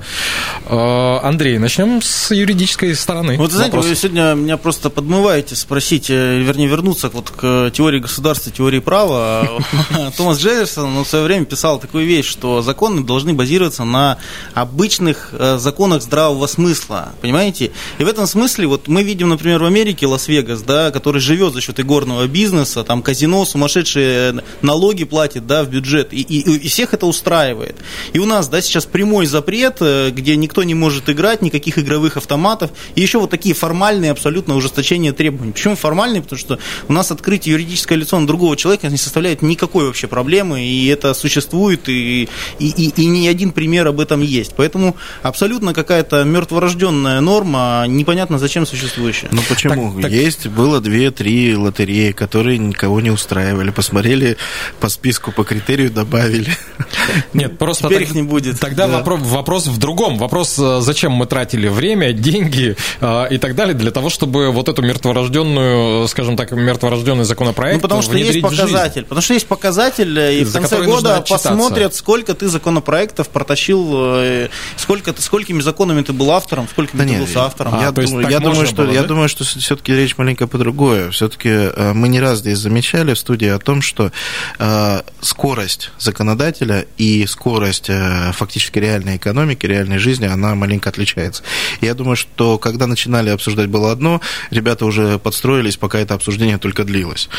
Э, 0.66 1.18
Андрей, 1.24 1.58
начнем 1.58 2.02
с 2.02 2.34
юридической 2.34 2.96
стороны. 2.96 3.36
Вот 3.38 3.52
знаете, 3.52 3.74
Вопрос. 3.76 3.90
вы 3.90 3.96
сегодня 3.98 4.34
меня 4.36 4.56
просто 4.56 4.90
подмываете 4.90 5.58
спросить, 5.58 6.10
э, 6.10 6.40
вернее, 6.40 6.68
вернуться 6.68 7.10
вот 7.10 7.32
к 7.32 7.70
теории 7.72 8.00
государства, 8.00 8.50
теории 8.50 8.80
права. 8.80 9.60
Томас 10.18 10.40
Джефферсон 10.40 10.94
ну, 10.94 11.04
в 11.04 11.08
свое 11.08 11.26
время 11.26 11.46
писал 11.46 11.80
такую 11.80 12.06
вещь, 12.06 12.28
что 12.28 12.62
законы 12.62 13.04
должны 13.04 13.34
базироваться 13.34 13.84
на 13.84 14.18
обычных 14.54 15.30
э, 15.32 15.58
законах 15.58 16.04
здравого 16.04 16.48
смысла, 16.48 17.14
понимаете? 17.22 17.72
И 17.98 18.04
в 18.04 18.08
этом 18.08 18.28
смысле 18.28 18.68
вот 18.68 18.88
мы 18.88 19.04
видим, 19.04 19.30
например, 19.30 19.62
в 19.62 19.66
Америке 19.66 20.06
Лас-Вегас, 20.06 20.62
да, 20.62 20.92
который 20.92 21.22
живет 21.22 21.54
за 21.54 21.62
счет 21.62 21.80
игорного 21.80 22.28
бизнеса, 22.28 22.84
там 22.84 23.02
казино, 23.02 23.46
сумасшедшие 23.46 24.44
налоги 24.62 25.06
платит, 25.06 25.48
да, 25.48 25.64
в 25.64 25.70
бюджет, 25.70 26.14
и, 26.14 26.22
и, 26.22 26.40
и 26.40 26.68
всех 26.68 26.94
это 26.94 27.06
устраивает. 27.06 27.78
И 28.14 28.20
у 28.20 28.26
нас, 28.26 28.48
да, 28.48 28.62
сейчас 28.62 28.86
прямой 28.86 29.26
запрет, 29.26 29.78
э, 29.80 30.12
где 30.12 30.36
никто 30.36 30.64
не 30.64 30.76
может 30.76 31.10
играть, 31.10 31.42
никаких 31.42 31.80
игровых 31.80 32.18
автоматов, 32.18 32.72
и 32.96 33.02
еще 33.02 33.20
вот 33.20 33.32
такие 33.32 33.56
формальные 33.56 34.12
абсолютно 34.12 34.56
ужесточения 34.56 35.14
требований. 35.14 35.54
Почему 35.54 35.76
формальные? 35.76 36.22
Потому 36.22 36.40
что 36.40 36.60
у 36.88 36.94
нас 36.94 37.12
открытие 37.12 37.54
юридическое 37.54 37.98
лицо 37.98 38.20
на 38.20 38.28
другого 38.28 38.56
человека 38.56 38.88
не 38.88 38.98
составляет 38.98 39.42
никакой 39.42 39.79
никакой 39.80 39.88
вообще 39.88 40.08
проблемы, 40.08 40.62
и 40.62 40.88
это 40.88 41.14
существует, 41.14 41.88
и, 41.90 42.28
и, 42.60 42.68
и, 42.68 42.90
и 43.02 43.06
не 43.06 43.28
один 43.28 43.52
пример 43.52 43.88
об 43.88 44.00
этом 44.00 44.22
есть. 44.22 44.54
Поэтому 44.56 44.96
абсолютно 45.24 45.74
какая-то 45.74 46.24
мертворожденная 46.24 47.22
норма, 47.22 47.86
непонятно 47.88 48.38
зачем 48.38 48.66
существующая. 48.66 49.30
Ну 49.32 49.42
почему? 49.48 49.94
Так, 49.94 50.04
так... 50.04 50.12
Есть, 50.12 50.48
было 50.48 50.82
две-три 50.82 51.56
лотереи, 51.56 52.12
которые 52.12 52.58
никого 52.58 53.02
не 53.02 53.12
устраивали. 53.12 53.72
Посмотрели 53.72 54.38
по 54.80 54.90
списку, 54.90 55.32
по 55.32 55.44
критерию 55.44 55.92
добавили. 55.92 56.52
Нет, 57.34 57.58
просто 57.58 57.88
Теперь 57.88 58.00
так, 58.00 58.10
их 58.10 58.16
не 58.16 58.24
будет. 58.24 58.60
Тогда 58.60 58.88
да. 58.88 58.98
вопрос, 58.98 59.22
вопрос 59.24 59.68
в 59.68 59.78
другом. 59.78 60.18
Вопрос, 60.18 60.60
э, 60.60 60.80
зачем 60.82 61.14
мы 61.14 61.26
тратили 61.26 61.68
время, 61.68 62.12
деньги 62.30 62.76
э, 63.02 63.28
и 63.32 63.38
так 63.38 63.56
далее 63.56 63.76
для 63.76 63.92
того, 63.92 64.10
чтобы 64.10 64.52
вот 64.52 64.68
эту 64.68 64.82
мертворожденную, 64.82 66.08
скажем 66.08 66.36
так, 66.36 66.52
мертворожденный 66.52 67.24
законопроект 67.24 67.78
Ну, 67.78 67.82
потому 67.82 68.02
что 68.02 68.18
есть 68.18 68.42
показатель. 68.42 69.04
Потому 69.04 69.22
что 69.22 69.34
есть 69.34 69.48
показатель 69.48 69.69
показатель, 69.70 70.20
и 70.20 70.44
в 70.44 70.52
конце 70.52 70.84
года 70.84 71.24
посмотрят, 71.28 71.96
сколько 71.96 72.34
ты 72.34 72.48
законопроектов 72.48 73.30
протащил, 73.30 73.92
э, 74.18 74.50
сколько 74.78 75.14
сколькими 75.22 75.62
законами 75.62 76.02
ты 76.02 76.12
был 76.12 76.32
автором, 76.32 76.68
сколькими 76.68 76.98
да 76.98 77.04
ты 77.04 77.10
нет, 77.12 77.20
был 77.22 77.28
соавтором. 77.28 77.76
А, 77.76 77.82
я, 77.82 77.92
думаю, 77.92 78.30
я, 78.30 78.40
думаю, 78.40 78.66
что, 78.66 78.84
было, 78.84 78.92
я 78.92 79.02
да? 79.02 79.08
думаю, 79.08 79.30
что 79.30 79.44
все-таки 79.44 79.94
речь 79.94 80.18
маленько 80.18 80.48
по 80.48 80.58
другое. 80.58 81.12
Все-таки 81.12 81.50
э, 81.50 81.94
мы 81.94 82.08
не 82.08 82.20
раз 82.20 82.40
здесь 82.40 82.58
замечали 82.58 83.14
в 83.14 83.20
студии 83.20 83.48
о 83.48 83.60
том, 83.60 83.82
что 83.82 84.12
э, 84.58 85.02
скорость 85.22 85.92
законодателя 86.00 86.86
и 86.98 87.26
скорость 87.28 87.90
э, 87.90 88.32
фактически 88.34 88.80
реальной 88.80 89.18
экономики, 89.18 89.68
реальной 89.68 90.00
жизни, 90.00 90.26
она 90.26 90.56
маленько 90.56 90.90
отличается. 90.90 91.44
Я 91.82 91.94
думаю, 91.94 92.16
что 92.16 92.58
когда 92.58 92.88
начинали 92.88 93.30
обсуждать 93.30 93.68
было 93.68 93.92
одно, 93.92 94.22
ребята 94.50 94.86
уже 94.86 95.20
подстроились, 95.20 95.78
пока 95.78 96.00
это 96.00 96.16
обсуждение 96.16 96.58
только 96.58 96.84
длилось. 96.84 97.30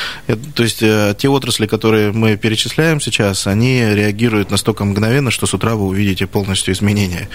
То 0.54 0.62
есть 0.62 0.82
э, 0.82 1.14
те 1.18 1.28
отрасли, 1.28 1.66
которые 1.66 2.12
мы 2.20 2.36
перечисляем 2.36 3.00
сейчас, 3.00 3.46
они 3.46 3.80
реагируют 3.82 4.50
настолько 4.50 4.84
мгновенно, 4.84 5.30
что 5.30 5.46
с 5.46 5.54
утра 5.54 5.74
вы 5.74 5.86
увидите 5.86 6.26
полностью 6.26 6.74
изменения. 6.74 7.28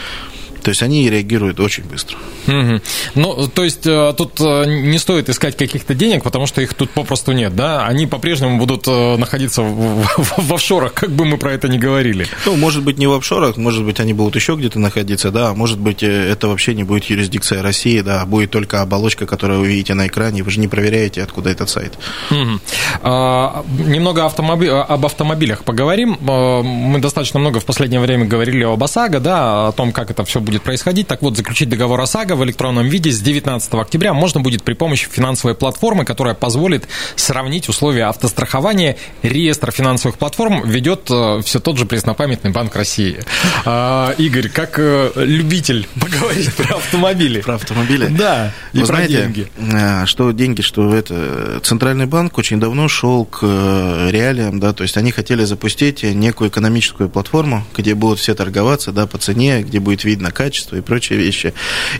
То 0.66 0.70
есть 0.70 0.82
они 0.82 1.08
реагируют 1.12 1.60
очень 1.60 1.84
быстро. 1.84 2.18
Угу. 2.48 2.82
Ну, 3.14 3.48
то 3.54 3.64
есть 3.64 3.86
э, 3.86 4.14
тут 4.18 4.42
э, 4.42 4.66
не 4.66 4.98
стоит 4.98 5.30
искать 5.30 5.56
каких-то 5.56 5.94
денег, 5.94 6.24
потому 6.24 6.48
что 6.48 6.60
их 6.60 6.74
тут 6.74 6.90
попросту 6.90 7.34
нет, 7.34 7.56
да? 7.56 7.86
Они 7.86 8.08
по-прежнему 8.08 8.58
будут 8.58 8.88
э, 8.88 9.16
находиться 9.18 9.62
в, 9.62 10.02
в, 10.02 10.34
в 10.38 10.54
офшорах, 10.56 10.96
как 10.96 11.12
бы 11.12 11.24
мы 11.26 11.38
про 11.38 11.54
это 11.54 11.68
ни 11.68 11.78
говорили. 11.78 12.26
Ну, 12.48 12.56
может 12.56 12.82
быть, 12.82 12.98
не 12.98 13.06
в 13.06 13.14
офшорах, 13.14 13.58
может 13.58 13.86
быть, 13.86 14.00
они 14.00 14.14
будут 14.14 14.34
еще 14.34 14.56
где-то 14.56 14.80
находиться, 14.80 15.30
да, 15.30 15.54
может 15.54 15.78
быть, 15.78 16.02
это 16.02 16.48
вообще 16.48 16.74
не 16.74 16.84
будет 16.84 17.04
юрисдикция 17.12 17.62
России, 17.62 18.02
да, 18.02 18.24
а 18.24 18.26
будет 18.26 18.50
только 18.50 18.82
оболочка, 18.82 19.28
которую 19.28 19.60
вы 19.60 19.68
видите 19.68 19.94
на 19.94 20.08
экране, 20.08 20.42
вы 20.42 20.50
же 20.50 20.60
не 20.60 20.68
проверяете, 20.68 21.22
откуда 21.22 21.52
этот 21.52 21.70
сайт. 21.70 21.94
Угу. 22.32 22.60
А, 23.04 23.64
немного 23.86 24.26
автомоби... 24.26 24.66
об 24.66 25.06
автомобилях 25.06 25.64
поговорим. 25.64 26.18
Мы 26.20 26.98
достаточно 26.98 27.40
много 27.40 27.60
в 27.60 27.66
последнее 27.66 28.02
время 28.02 28.26
говорили 28.26 28.64
об 28.64 28.84
ОСАГО, 28.84 29.20
да, 29.20 29.68
о 29.68 29.72
том, 29.72 29.92
как 29.92 30.10
это 30.10 30.24
все 30.24 30.40
будет 30.40 30.55
будет 30.56 30.64
происходить. 30.64 31.08
Так 31.08 31.22
вот, 31.22 31.36
заключить 31.36 31.70
договор 31.70 32.00
ОСАГО 32.00 32.36
в 32.36 32.44
электронном 32.46 32.88
виде 32.88 33.12
с 33.12 33.20
19 33.20 33.74
октября 33.74 34.14
можно 34.14 34.40
будет 34.40 34.64
при 34.64 34.74
помощи 34.74 35.08
финансовой 35.10 35.54
платформы, 35.56 36.06
которая 36.06 36.34
позволит 36.34 36.88
сравнить 37.16 37.68
условия 37.68 38.06
автострахования. 38.06 38.96
Реестр 39.22 39.72
финансовых 39.72 40.18
платформ 40.18 40.68
ведет 40.68 41.08
э, 41.10 41.42
все 41.44 41.60
тот 41.60 41.78
же 41.78 41.86
преснопамятный 41.86 42.52
Банк 42.52 42.76
России. 42.76 43.20
А, 43.66 44.12
Игорь, 44.18 44.48
как 44.48 44.76
э, 44.78 45.12
любитель 45.16 45.88
поговорить 46.00 46.54
про 46.54 46.78
автомобили. 46.78 47.42
Про 47.42 47.56
автомобили? 47.56 48.08
Да, 48.08 48.54
и 48.72 48.80
Вы 48.80 48.86
про 48.86 48.96
знаете, 48.96 49.14
деньги. 49.14 49.48
Э, 49.58 50.06
что 50.06 50.32
деньги, 50.32 50.62
что 50.62 50.96
это... 50.96 51.60
Центральный 51.64 52.06
банк 52.06 52.38
очень 52.38 52.60
давно 52.60 52.88
шел 52.88 53.26
к 53.26 53.42
реалиям, 53.44 54.60
да, 54.60 54.72
то 54.74 54.84
есть 54.84 54.96
они 54.98 55.12
хотели 55.12 55.44
запустить 55.44 56.04
некую 56.04 56.50
экономическую 56.50 57.10
платформу, 57.10 57.66
где 57.76 57.94
будут 57.94 58.20
все 58.20 58.36
торговаться, 58.36 58.92
да, 58.92 59.06
по 59.06 59.18
цене, 59.18 59.62
где 59.64 59.80
будет 59.80 60.06
видно 60.06 60.32
качество, 60.32 60.45
качество 60.46 60.76
и 60.76 60.82
прочие 60.82 61.18
вещи. 61.18 61.54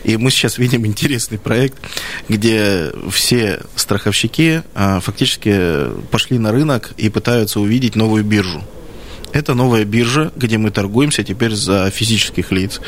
И 0.04 0.16
мы 0.16 0.30
сейчас 0.30 0.58
видим 0.58 0.86
интересный 0.86 1.36
проект, 1.36 1.78
где 2.28 2.92
все 3.10 3.60
страховщики 3.74 4.62
а, 4.72 5.00
фактически 5.00 5.88
пошли 6.12 6.38
на 6.38 6.52
рынок 6.52 6.92
и 6.96 7.08
пытаются 7.08 7.58
увидеть 7.58 7.96
новую 7.96 8.22
биржу. 8.22 8.62
Это 9.36 9.52
новая 9.52 9.84
биржа, 9.84 10.32
где 10.34 10.56
мы 10.56 10.70
торгуемся 10.70 11.22
теперь 11.22 11.52
за 11.52 11.90
физических 11.90 12.52
лиц. 12.52 12.80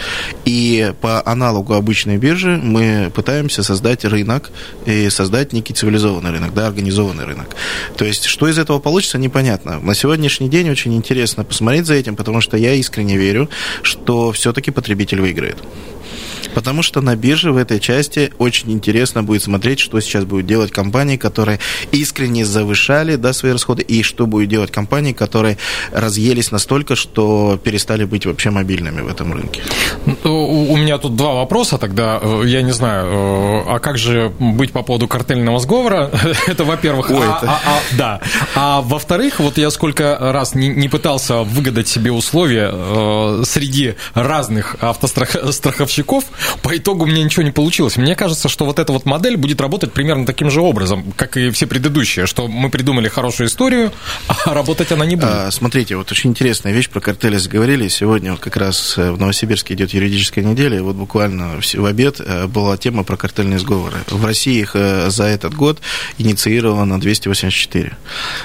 И 0.46 0.94
по 1.02 1.22
аналогу 1.28 1.74
обычной 1.74 2.16
биржи 2.16 2.56
мы 2.56 3.12
пытаемся 3.14 3.62
создать 3.62 4.06
рынок 4.06 4.50
и 4.86 5.10
создать 5.10 5.52
некий 5.52 5.74
цивилизованный 5.74 6.30
рынок, 6.30 6.54
да, 6.54 6.66
организованный 6.66 7.26
рынок. 7.26 7.54
То 7.98 8.06
есть, 8.06 8.24
что 8.24 8.48
из 8.48 8.58
этого 8.58 8.78
получится, 8.78 9.18
непонятно. 9.18 9.78
На 9.80 9.94
сегодняшний 9.94 10.48
день 10.48 10.70
очень 10.70 10.96
интересно 10.96 11.44
посмотреть 11.44 11.84
за 11.84 11.92
этим, 11.92 12.16
потому 12.16 12.40
что 12.40 12.56
я 12.56 12.72
искренне 12.72 13.18
верю, 13.18 13.50
что 13.82 14.32
все-таки 14.32 14.70
потребитель 14.70 15.20
выиграет. 15.20 15.58
Потому 16.58 16.82
что 16.82 17.00
на 17.00 17.14
бирже 17.14 17.52
в 17.52 17.56
этой 17.56 17.78
части 17.78 18.32
очень 18.36 18.72
интересно 18.72 19.22
будет 19.22 19.44
смотреть, 19.44 19.78
что 19.78 20.00
сейчас 20.00 20.24
будет 20.24 20.44
делать 20.44 20.72
компании, 20.72 21.16
которые 21.16 21.60
искренне 21.92 22.44
завышали 22.44 23.14
да, 23.14 23.32
свои 23.32 23.52
расходы, 23.52 23.84
и 23.84 24.02
что 24.02 24.26
будет 24.26 24.48
делать 24.48 24.72
компании, 24.72 25.12
которые 25.12 25.56
разъелись 25.92 26.50
настолько, 26.50 26.96
что 26.96 27.60
перестали 27.62 28.04
быть 28.04 28.26
вообще 28.26 28.50
мобильными 28.50 29.02
в 29.02 29.06
этом 29.06 29.32
рынке. 29.34 29.62
Ну, 30.24 30.72
у 30.72 30.76
меня 30.76 30.98
тут 30.98 31.14
два 31.14 31.34
вопроса 31.34 31.78
тогда. 31.78 32.18
Э, 32.20 32.42
я 32.44 32.62
не 32.62 32.72
знаю, 32.72 33.06
э, 33.06 33.74
а 33.74 33.78
как 33.78 33.96
же 33.96 34.32
быть 34.40 34.72
по 34.72 34.82
поводу 34.82 35.06
картельного 35.06 35.60
сговора? 35.60 36.10
это, 36.48 36.64
во-первых. 36.64 37.08
Ой, 37.10 37.24
а, 37.24 37.38
это... 37.38 37.50
А, 37.52 37.60
а, 37.66 37.78
да. 37.96 38.20
А 38.56 38.80
во-вторых, 38.80 39.38
вот 39.38 39.58
я 39.58 39.70
сколько 39.70 40.18
раз 40.18 40.56
не, 40.56 40.66
не 40.66 40.88
пытался 40.88 41.44
выгадать 41.44 41.86
себе 41.86 42.10
условия 42.10 42.68
э, 42.72 43.42
среди 43.46 43.94
разных 44.14 44.74
автостраховщиков, 44.80 46.24
по 46.62 46.76
итогу 46.76 47.06
мне 47.06 47.22
ничего 47.22 47.42
не 47.42 47.50
получилось. 47.50 47.96
Мне 47.96 48.14
кажется, 48.14 48.48
что 48.48 48.64
вот 48.64 48.78
эта 48.78 48.92
вот 48.92 49.04
модель 49.04 49.36
будет 49.36 49.60
работать 49.60 49.92
примерно 49.92 50.26
таким 50.26 50.50
же 50.50 50.60
образом, 50.60 51.12
как 51.16 51.36
и 51.36 51.50
все 51.50 51.66
предыдущие, 51.66 52.26
что 52.26 52.48
мы 52.48 52.70
придумали 52.70 53.08
хорошую 53.08 53.48
историю, 53.48 53.92
а 54.26 54.54
работать 54.54 54.92
она 54.92 55.06
не 55.06 55.16
будет. 55.16 55.28
А, 55.28 55.50
смотрите, 55.50 55.96
вот 55.96 56.10
очень 56.12 56.30
интересная 56.30 56.72
вещь 56.72 56.88
про 56.88 57.00
картели 57.00 57.36
заговорили. 57.36 57.88
Сегодня 57.88 58.36
как 58.36 58.56
раз 58.56 58.96
э, 58.98 59.10
в 59.10 59.18
Новосибирске 59.18 59.74
идет 59.74 59.94
юридическая 59.94 60.44
неделя, 60.44 60.76
и 60.76 60.80
вот 60.80 60.96
буквально 60.96 61.60
в 61.60 61.84
обед 61.84 62.20
э, 62.20 62.46
была 62.46 62.76
тема 62.76 63.04
про 63.04 63.16
картельные 63.16 63.58
сговоры. 63.58 63.96
В 64.08 64.24
России 64.24 64.60
их 64.60 64.72
э, 64.74 65.10
за 65.10 65.24
этот 65.24 65.54
год 65.54 65.80
инициировано 66.18 67.00
284. 67.00 67.96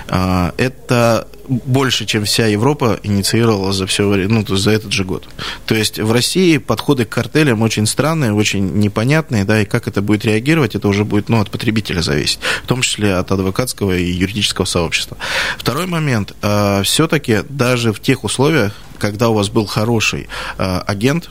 А, 0.10 0.54
это 0.58 1.28
больше, 1.48 2.06
чем 2.06 2.26
вся 2.26 2.48
Европа 2.48 3.00
инициировала 3.04 3.74
за 3.74 3.88
все 3.88 4.04
ну, 4.04 4.46
за 4.48 4.72
этот 4.72 4.92
же 4.92 5.04
год. 5.04 5.28
То 5.66 5.76
есть 5.76 6.00
в 6.00 6.12
России 6.12 6.58
подходы 6.58 7.06
к 7.06 7.10
картелям 7.10 7.62
очень 7.62 7.86
странные, 7.86 8.34
очень 8.34 8.80
непонятные, 8.80 9.44
да, 9.44 9.62
и 9.62 9.66
как 9.66 9.88
это 9.88 10.02
будет 10.02 10.26
реагировать, 10.26 10.76
это 10.76 10.88
уже 10.88 11.06
будет 11.06 11.30
ну, 11.30 11.40
от 11.40 11.50
потребителя 11.50 12.02
зависеть, 12.02 12.40
в 12.64 12.68
том 12.68 12.82
числе 12.82 13.16
от 13.16 13.32
адвокатского 13.32 13.96
и 13.98 14.12
юридического 14.12 14.66
сообщества. 14.66 15.18
Второй 15.58 15.86
момент. 15.86 16.34
А, 16.42 16.84
все-таки 16.84 17.42
даже 17.50 17.94
в 17.94 18.00
тех 18.00 18.24
условиях, 18.24 18.74
когда 18.98 19.30
у 19.30 19.34
вас 19.34 19.50
был 19.50 19.66
хороший 19.66 20.28
э, 20.58 20.82
агент, 20.88 21.30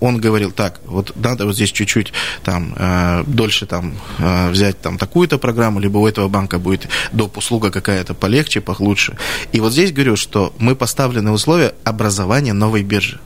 он 0.00 0.18
говорил, 0.18 0.52
так, 0.52 0.80
вот 0.84 1.12
надо 1.16 1.46
вот 1.46 1.54
здесь 1.54 1.72
чуть-чуть 1.72 2.12
там 2.42 2.74
э, 2.76 3.24
дольше 3.26 3.66
там 3.66 3.94
э, 4.18 4.50
взять 4.50 4.80
там 4.80 4.98
такую-то 4.98 5.38
программу, 5.38 5.80
либо 5.80 5.98
у 5.98 6.06
этого 6.06 6.28
банка 6.28 6.58
будет 6.58 6.88
доп. 7.12 7.38
услуга 7.38 7.70
какая-то 7.70 8.14
полегче, 8.14 8.60
получше. 8.60 9.16
И 9.52 9.60
вот 9.60 9.72
здесь 9.72 9.92
говорю, 9.92 10.16
что 10.16 10.54
мы 10.58 10.74
поставлены 10.74 11.32
условия 11.32 11.74
образования 11.84 12.52
новой 12.52 12.82
биржи 12.82 13.20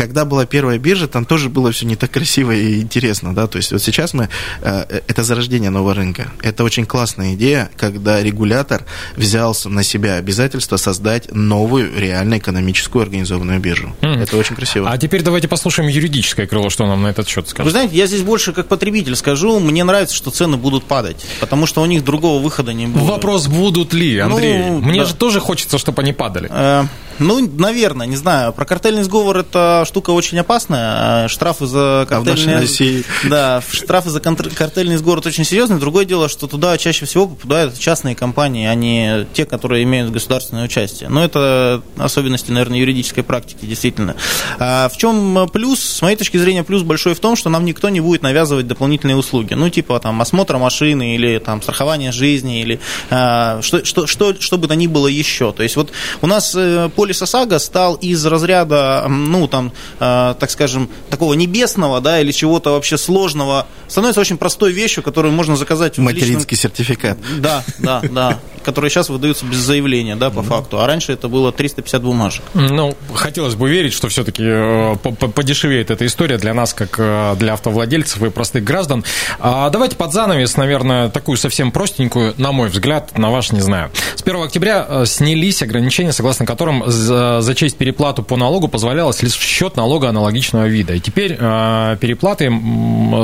когда 0.00 0.24
была 0.24 0.46
первая 0.46 0.78
биржа, 0.78 1.08
там 1.08 1.26
тоже 1.26 1.50
было 1.50 1.72
все 1.72 1.84
не 1.84 1.94
так 1.94 2.10
красиво 2.10 2.52
и 2.52 2.80
интересно, 2.80 3.34
да, 3.34 3.46
то 3.46 3.58
есть 3.58 3.70
вот 3.70 3.82
сейчас 3.82 4.14
мы, 4.14 4.30
э, 4.62 5.00
это 5.06 5.22
зарождение 5.22 5.68
нового 5.68 5.92
рынка. 5.92 6.32
Это 6.40 6.64
очень 6.64 6.86
классная 6.86 7.34
идея, 7.34 7.68
когда 7.76 8.22
регулятор 8.22 8.86
взялся 9.14 9.68
на 9.68 9.82
себя 9.82 10.14
обязательство 10.14 10.78
создать 10.78 11.30
новую 11.34 11.92
реально 11.94 12.38
экономическую 12.38 13.02
организованную 13.02 13.60
биржу. 13.60 13.94
Mm. 14.00 14.22
Это 14.22 14.38
очень 14.38 14.56
красиво. 14.56 14.88
А 14.90 14.96
теперь 14.96 15.22
давайте 15.22 15.48
послушаем 15.48 15.90
юридическое 15.90 16.46
крыло, 16.46 16.70
что 16.70 16.86
нам 16.86 17.02
на 17.02 17.08
этот 17.08 17.28
счет 17.28 17.46
скажет. 17.50 17.66
Вы 17.66 17.70
знаете, 17.70 17.94
я 17.94 18.06
здесь 18.06 18.22
больше 18.22 18.54
как 18.54 18.68
потребитель 18.68 19.16
скажу, 19.16 19.60
мне 19.60 19.84
нравится, 19.84 20.16
что 20.16 20.30
цены 20.30 20.56
будут 20.56 20.84
падать, 20.84 21.26
потому 21.40 21.66
что 21.66 21.82
у 21.82 21.86
них 21.86 22.04
другого 22.04 22.42
выхода 22.42 22.72
не 22.72 22.86
будет. 22.86 23.04
Вопрос, 23.04 23.48
будут 23.48 23.92
ли, 23.92 24.18
Андрей? 24.18 24.64
Ну, 24.64 24.78
Мне 24.80 25.00
да. 25.00 25.06
же 25.06 25.14
тоже 25.14 25.40
хочется, 25.40 25.76
чтобы 25.76 26.00
они 26.00 26.14
падали. 26.14 26.48
Э, 26.50 26.84
ну, 27.20 27.48
наверное, 27.58 28.06
не 28.06 28.16
знаю. 28.16 28.52
Про 28.52 28.64
картельный 28.64 29.02
сговор 29.02 29.38
это 29.38 29.84
штука 29.86 30.10
очень 30.10 30.38
опасная. 30.38 31.24
А 31.24 31.28
штрафы 31.28 31.66
за 31.66 32.06
картельный... 32.08 32.56
А 32.56 32.60
России... 32.60 33.04
Да, 33.24 33.62
штрафы 33.70 34.10
за 34.10 34.20
картельный 34.20 34.96
сговор 34.96 35.22
очень 35.24 35.44
серьезные. 35.44 35.78
Другое 35.78 36.04
дело, 36.04 36.28
что 36.28 36.46
туда 36.46 36.76
чаще 36.78 37.06
всего 37.06 37.26
попадают 37.26 37.78
частные 37.78 38.14
компании, 38.14 38.66
а 38.66 38.74
не 38.74 39.26
те, 39.34 39.44
которые 39.44 39.84
имеют 39.84 40.10
государственное 40.10 40.64
участие. 40.64 41.08
Но 41.10 41.22
это 41.22 41.82
особенности, 41.96 42.50
наверное, 42.50 42.78
юридической 42.78 43.22
практики, 43.22 43.66
действительно. 43.66 44.16
А 44.58 44.88
в 44.88 44.96
чем 44.96 45.48
плюс? 45.52 45.80
С 45.80 46.02
моей 46.02 46.16
точки 46.16 46.38
зрения, 46.38 46.64
плюс 46.64 46.82
большой 46.82 47.14
в 47.14 47.20
том, 47.20 47.36
что 47.36 47.50
нам 47.50 47.64
никто 47.64 47.88
не 47.90 48.00
будет 48.00 48.22
навязывать 48.22 48.66
дополнительные 48.66 49.16
услуги. 49.16 49.54
Ну, 49.54 49.68
типа 49.68 50.00
там 50.00 50.20
осмотра 50.22 50.58
машины 50.58 51.14
или 51.14 51.38
там 51.38 51.62
страхование 51.62 52.12
жизни 52.12 52.62
или 52.62 52.80
а, 53.10 53.60
что, 53.62 53.84
что, 53.84 54.06
что, 54.06 54.34
что 54.40 54.58
бы 54.58 54.68
то 54.68 54.74
ни 54.74 54.86
было 54.86 55.06
еще. 55.06 55.52
То 55.52 55.62
есть 55.62 55.76
вот 55.76 55.92
у 56.22 56.26
нас 56.26 56.54
э, 56.56 56.88
поле 56.94 57.09
полис 57.10 57.22
ОСАГО 57.22 57.58
стал 57.58 57.96
из 57.96 58.24
разряда, 58.24 59.06
ну, 59.08 59.48
там, 59.48 59.72
э, 59.98 60.34
так 60.38 60.48
скажем, 60.50 60.88
такого 61.10 61.34
небесного, 61.34 62.00
да, 62.00 62.20
или 62.20 62.30
чего-то 62.30 62.70
вообще 62.70 62.96
сложного, 62.96 63.66
становится 63.88 64.20
очень 64.20 64.38
простой 64.38 64.72
вещью, 64.72 65.02
которую 65.02 65.32
можно 65.32 65.56
заказать 65.56 65.98
в 65.98 66.00
Материнский 66.00 66.54
личном... 66.54 66.70
сертификат. 66.70 67.18
Да, 67.38 67.64
да, 67.78 68.02
да 68.10 68.38
которые 68.62 68.90
сейчас 68.90 69.08
выдаются 69.08 69.44
без 69.44 69.58
заявления, 69.58 70.16
да, 70.16 70.30
по 70.30 70.42
факту. 70.42 70.80
А 70.80 70.86
раньше 70.86 71.12
это 71.12 71.28
было 71.28 71.52
350 71.52 72.02
бумажек. 72.02 72.42
Ну, 72.54 72.96
хотелось 73.14 73.54
бы 73.54 73.68
верить, 73.70 73.92
что 73.92 74.08
все-таки 74.08 74.42
э, 74.44 74.96
подешевеет 75.34 75.90
эта 75.90 76.06
история 76.06 76.38
для 76.38 76.54
нас, 76.54 76.74
как 76.74 76.96
э, 76.98 77.36
для 77.38 77.54
автовладельцев 77.54 78.22
и 78.22 78.30
простых 78.30 78.64
граждан. 78.64 79.04
А 79.38 79.70
давайте 79.70 79.96
под 79.96 80.12
занавес, 80.12 80.56
наверное, 80.56 81.08
такую 81.08 81.36
совсем 81.36 81.72
простенькую, 81.72 82.34
на 82.36 82.52
мой 82.52 82.68
взгляд, 82.68 83.16
на 83.16 83.30
ваш 83.30 83.52
не 83.52 83.60
знаю. 83.60 83.90
С 84.16 84.22
1 84.22 84.42
октября 84.42 84.86
э, 84.88 85.06
снялись 85.06 85.62
ограничения, 85.62 86.12
согласно 86.12 86.46
которым 86.46 86.90
за, 86.90 87.40
за 87.40 87.54
честь 87.54 87.76
переплату 87.76 88.22
по 88.22 88.36
налогу 88.36 88.68
позволялось 88.68 89.22
лишь 89.22 89.34
в 89.36 89.42
счет 89.42 89.76
налога 89.76 90.08
аналогичного 90.08 90.66
вида. 90.66 90.94
И 90.94 91.00
теперь 91.00 91.36
переплаты 91.36 92.50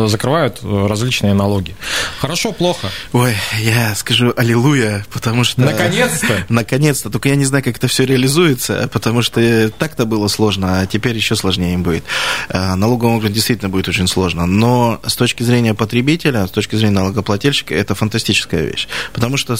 закрывают 0.08 0.60
различные 0.62 1.34
налоги. 1.34 1.76
Хорошо, 2.20 2.52
плохо? 2.52 2.88
Ой, 3.12 3.34
я 3.58 3.94
скажу 3.94 4.32
аллилуйя, 4.36 5.04
потому 5.12 5.25
потому 5.26 5.42
что... 5.42 5.60
Наконец-то? 5.60 6.46
Наконец-то. 6.48 7.10
Только 7.10 7.28
я 7.30 7.34
не 7.34 7.44
знаю, 7.44 7.64
как 7.64 7.78
это 7.78 7.88
все 7.88 8.04
реализуется, 8.04 8.88
потому 8.92 9.22
что 9.22 9.70
так-то 9.76 10.06
было 10.06 10.28
сложно, 10.28 10.80
а 10.80 10.86
теперь 10.86 11.16
еще 11.16 11.34
сложнее 11.34 11.74
им 11.74 11.82
будет. 11.82 12.04
А, 12.48 12.76
налоговому 12.76 13.16
органу 13.16 13.34
действительно 13.34 13.68
будет 13.68 13.88
очень 13.88 14.06
сложно. 14.06 14.46
Но 14.46 15.00
с 15.04 15.16
точки 15.16 15.42
зрения 15.42 15.74
потребителя, 15.74 16.46
с 16.46 16.52
точки 16.52 16.76
зрения 16.76 16.94
налогоплательщика, 16.94 17.74
это 17.74 17.96
фантастическая 17.96 18.62
вещь. 18.62 18.86
Потому 19.12 19.36
что 19.36 19.56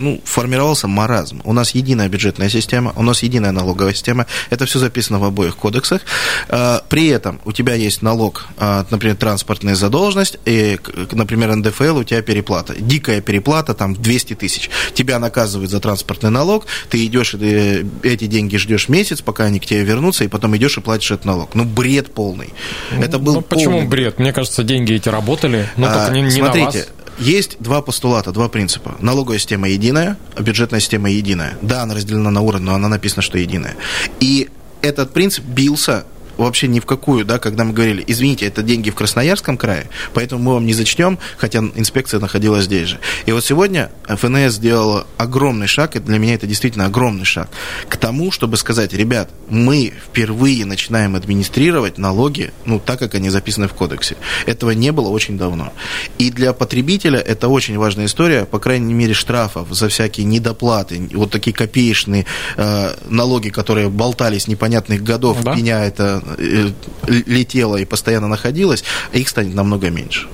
ну, 0.00 0.20
формировался 0.24 0.88
маразм. 0.88 1.42
У 1.44 1.52
нас 1.52 1.76
единая 1.76 2.08
бюджетная 2.08 2.48
система, 2.48 2.92
у 2.96 3.02
нас 3.02 3.22
единая 3.22 3.52
налоговая 3.52 3.94
система. 3.94 4.26
Это 4.50 4.66
все 4.66 4.80
записано 4.80 5.20
в 5.20 5.24
обоих 5.24 5.56
кодексах. 5.56 6.02
А, 6.48 6.82
при 6.88 7.06
этом 7.06 7.40
у 7.44 7.52
тебя 7.52 7.74
есть 7.74 8.02
налог, 8.02 8.48
например, 8.90 9.14
транспортная 9.14 9.76
задолженность, 9.76 10.38
и, 10.44 10.80
например, 11.12 11.54
НДФЛ, 11.54 11.98
у 11.98 12.04
тебя 12.04 12.20
переплата. 12.22 12.74
Дикая 12.76 13.20
переплата, 13.20 13.74
там, 13.74 13.94
200 13.94 14.34
тысяч 14.34 14.70
тебя 14.92 15.18
наказывают 15.18 15.70
за 15.70 15.80
транспортный 15.80 16.30
налог, 16.30 16.66
ты 16.90 17.04
идешь 17.06 17.34
и 17.34 17.86
эти 18.02 18.26
деньги 18.26 18.56
ждешь 18.56 18.88
месяц, 18.88 19.20
пока 19.20 19.44
они 19.44 19.60
к 19.60 19.66
тебе 19.66 19.82
вернутся, 19.84 20.24
и 20.24 20.28
потом 20.28 20.56
идешь 20.56 20.76
и 20.78 20.80
платишь 20.80 21.10
этот 21.10 21.24
налог. 21.24 21.54
Ну, 21.54 21.64
бред 21.64 22.12
полный. 22.12 22.52
Это 22.98 23.18
был 23.18 23.34
ну, 23.34 23.40
почему 23.42 23.72
полный... 23.72 23.88
бред? 23.88 24.18
Мне 24.18 24.32
кажется, 24.32 24.62
деньги 24.62 24.94
эти 24.94 25.08
работали, 25.08 25.68
но 25.76 25.88
а, 25.88 25.94
только 25.94 26.14
не, 26.14 26.22
не 26.22 26.30
смотрите, 26.30 26.60
на 26.60 26.66
вас. 26.66 26.88
Есть 27.18 27.56
два 27.58 27.82
постулата, 27.82 28.30
два 28.30 28.48
принципа. 28.48 28.96
Налоговая 29.00 29.38
система 29.38 29.68
единая, 29.68 30.16
а 30.36 30.42
бюджетная 30.42 30.80
система 30.80 31.10
единая. 31.10 31.58
Да, 31.62 31.82
она 31.82 31.94
разделена 31.94 32.30
на 32.30 32.40
уровень, 32.40 32.64
но 32.64 32.74
она 32.74 32.88
написана, 32.88 33.22
что 33.22 33.38
единая. 33.38 33.74
И 34.20 34.48
этот 34.82 35.12
принцип 35.12 35.44
бился 35.44 36.04
вообще 36.38 36.68
ни 36.68 36.80
в 36.80 36.86
какую, 36.86 37.24
да, 37.24 37.38
когда 37.38 37.64
мы 37.64 37.72
говорили, 37.72 38.02
извините, 38.06 38.46
это 38.46 38.62
деньги 38.62 38.90
в 38.90 38.94
Красноярском 38.94 39.56
крае, 39.56 39.88
поэтому 40.14 40.42
мы 40.42 40.52
вам 40.54 40.66
не 40.66 40.72
зачтем, 40.72 41.18
хотя 41.36 41.58
инспекция 41.58 42.20
находилась 42.20 42.64
здесь 42.64 42.88
же. 42.88 43.00
И 43.26 43.32
вот 43.32 43.44
сегодня 43.44 43.90
ФНС 44.06 44.54
сделала 44.54 45.06
огромный 45.16 45.66
шаг, 45.66 45.96
и 45.96 45.98
для 45.98 46.18
меня 46.18 46.34
это 46.34 46.46
действительно 46.46 46.86
огромный 46.86 47.24
шаг, 47.24 47.50
к 47.88 47.96
тому, 47.96 48.30
чтобы 48.30 48.56
сказать, 48.56 48.92
ребят, 48.92 49.30
мы 49.48 49.92
впервые 50.06 50.64
начинаем 50.64 51.16
администрировать 51.16 51.98
налоги, 51.98 52.52
ну, 52.64 52.78
так, 52.78 52.98
как 52.98 53.14
они 53.14 53.30
записаны 53.30 53.68
в 53.68 53.74
кодексе. 53.74 54.16
Этого 54.46 54.70
не 54.70 54.92
было 54.92 55.08
очень 55.08 55.36
давно. 55.36 55.72
И 56.18 56.30
для 56.30 56.52
потребителя 56.52 57.18
это 57.18 57.48
очень 57.48 57.76
важная 57.78 58.06
история, 58.06 58.44
по 58.44 58.58
крайней 58.58 58.94
мере, 58.94 59.14
штрафов 59.14 59.68
за 59.70 59.88
всякие 59.88 60.24
недоплаты, 60.26 61.08
вот 61.12 61.30
такие 61.30 61.54
копеечные 61.54 62.26
э, 62.56 62.94
налоги, 63.08 63.48
которые 63.48 63.88
болтались 63.88 64.46
непонятных 64.46 65.02
годов, 65.02 65.42
да? 65.42 65.54
меня 65.54 65.84
это 65.84 66.22
Э, 66.36 66.70
летела 67.06 67.76
и 67.76 67.84
постоянно 67.84 68.28
находилась, 68.28 68.84
их 69.12 69.28
станет 69.28 69.54
намного 69.54 69.88
меньше. 69.90 70.26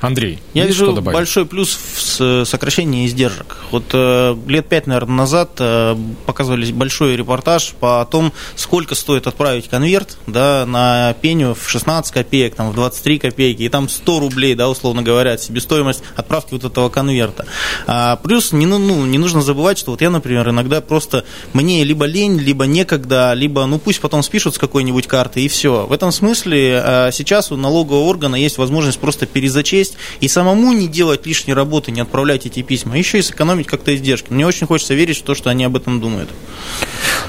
Андрей, 0.00 0.40
я 0.52 0.66
вижу 0.66 0.92
большой 1.00 1.46
плюс 1.46 1.78
в 2.18 2.44
сокращении 2.44 3.06
издержек. 3.06 3.56
Вот 3.70 3.84
э, 3.92 4.36
лет 4.46 4.68
пять, 4.68 4.86
наверное, 4.86 5.16
назад 5.16 5.52
э, 5.58 5.96
показывали 6.26 6.70
большой 6.72 7.16
репортаж 7.16 7.72
по 7.80 8.06
том, 8.10 8.32
сколько 8.56 8.94
стоит 8.94 9.26
отправить 9.26 9.68
конверт 9.68 10.18
да, 10.26 10.64
на 10.66 11.14
пеню 11.20 11.54
в 11.54 11.68
16 11.68 12.12
копеек, 12.12 12.54
там, 12.54 12.70
в 12.70 12.74
23 12.74 13.18
копейки, 13.18 13.62
и 13.62 13.68
там 13.68 13.88
100 13.88 14.20
рублей, 14.20 14.54
да, 14.54 14.68
условно 14.68 15.02
говоря, 15.02 15.38
себестоимость 15.38 16.02
отправки 16.16 16.52
вот 16.52 16.64
этого 16.64 16.88
конверта. 16.88 17.46
А, 17.86 18.16
плюс 18.16 18.52
не, 18.52 18.66
ну, 18.66 18.78
ну, 18.78 19.06
не 19.06 19.18
нужно 19.18 19.40
забывать, 19.40 19.78
что 19.78 19.92
вот 19.92 20.02
я, 20.02 20.10
например, 20.10 20.50
иногда 20.50 20.80
просто 20.80 21.24
мне 21.52 21.84
либо 21.84 22.04
лень, 22.04 22.38
либо 22.38 22.66
некогда, 22.66 23.32
либо 23.34 23.64
ну 23.66 23.78
пусть 23.78 24.00
потом 24.00 24.22
спишут 24.22 24.56
с 24.56 24.58
какой-нибудь 24.58 25.06
карты, 25.06 25.21
карты, 25.22 25.40
и 25.40 25.48
все. 25.48 25.86
В 25.86 25.92
этом 25.92 26.10
смысле 26.10 26.82
а, 26.84 27.10
сейчас 27.12 27.52
у 27.52 27.56
налогового 27.56 28.04
органа 28.06 28.34
есть 28.34 28.58
возможность 28.58 28.98
просто 28.98 29.26
перезачесть 29.26 29.94
и 30.20 30.26
самому 30.26 30.72
не 30.72 30.88
делать 30.88 31.26
лишней 31.26 31.54
работы, 31.54 31.92
не 31.92 32.00
отправлять 32.00 32.44
эти 32.46 32.62
письма, 32.62 32.98
еще 32.98 33.20
и 33.20 33.22
сэкономить 33.22 33.68
как-то 33.68 33.94
издержки. 33.94 34.32
Мне 34.32 34.44
очень 34.44 34.66
хочется 34.66 34.94
верить 34.94 35.18
в 35.18 35.22
то, 35.22 35.36
что 35.36 35.50
они 35.50 35.62
об 35.62 35.76
этом 35.76 36.00
думают. 36.00 36.28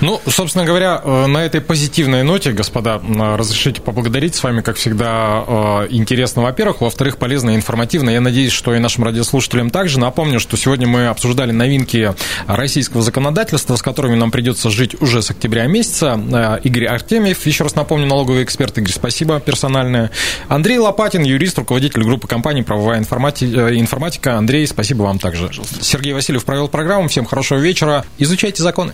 Ну, 0.02 0.22
собственно 0.28 0.66
говоря, 0.66 1.02
э, 1.04 1.26
на 1.28 1.46
этой 1.46 1.62
позитивной 1.62 2.24
ноте, 2.24 2.52
господа, 2.52 3.02
разрешите 3.38 3.82
поблагодарить 3.82 4.36
с 4.36 4.44
вами, 4.44 4.62
как 4.62 4.76
всегда, 4.76 5.44
э, 5.48 5.88
интересно, 5.92 6.42
во-первых, 6.42 6.82
во-вторых, 6.82 7.18
полезно 7.18 7.52
и 7.52 7.56
информативно. 7.56 8.10
Я 8.10 8.22
надеюсь, 8.22 8.52
что 8.52 8.74
и 8.76 8.80
нашим 8.80 9.04
радиослушателям 9.04 9.70
также. 9.70 10.00
Напомню, 10.00 10.40
что 10.40 10.58
сегодня 10.58 10.88
мы 10.88 11.08
обсуждали 11.08 11.52
новинки 11.52 12.14
российского 12.48 13.02
законодательства, 13.02 13.76
с 13.76 13.82
которыми 13.82 14.16
нам 14.16 14.32
придется 14.32 14.70
жить 14.70 15.02
уже 15.02 15.22
с 15.22 15.32
октября 15.32 15.68
месяца. 15.68 16.20
Э, 16.32 16.60
Игорь 16.64 16.86
Артемьев, 16.86 17.46
еще 17.46 17.64
раз 17.64 17.76
напомню, 17.76 18.08
налоговый 18.08 18.44
эксперт. 18.44 18.78
Игорь, 18.78 18.94
спасибо 18.94 19.40
персональное. 19.40 20.12
Андрей 20.48 20.80
Лопатин, 20.80 21.24
юрист, 21.24 21.58
руководитель 21.60 22.04
группы 22.04 22.28
компании 22.28 22.62
«Правовая 22.62 23.00
информатика». 23.00 24.38
Андрей, 24.38 24.68
спасибо 24.68 25.04
вам 25.04 25.20
также. 25.20 25.50
Сергей 25.82 26.14
Васильев 26.14 26.44
провел 26.46 26.68
программу. 26.68 27.08
Всем 27.08 27.26
хорошего 27.26 27.60
вечера. 27.60 28.06
Изучайте 28.18 28.64
законы. 28.64 28.94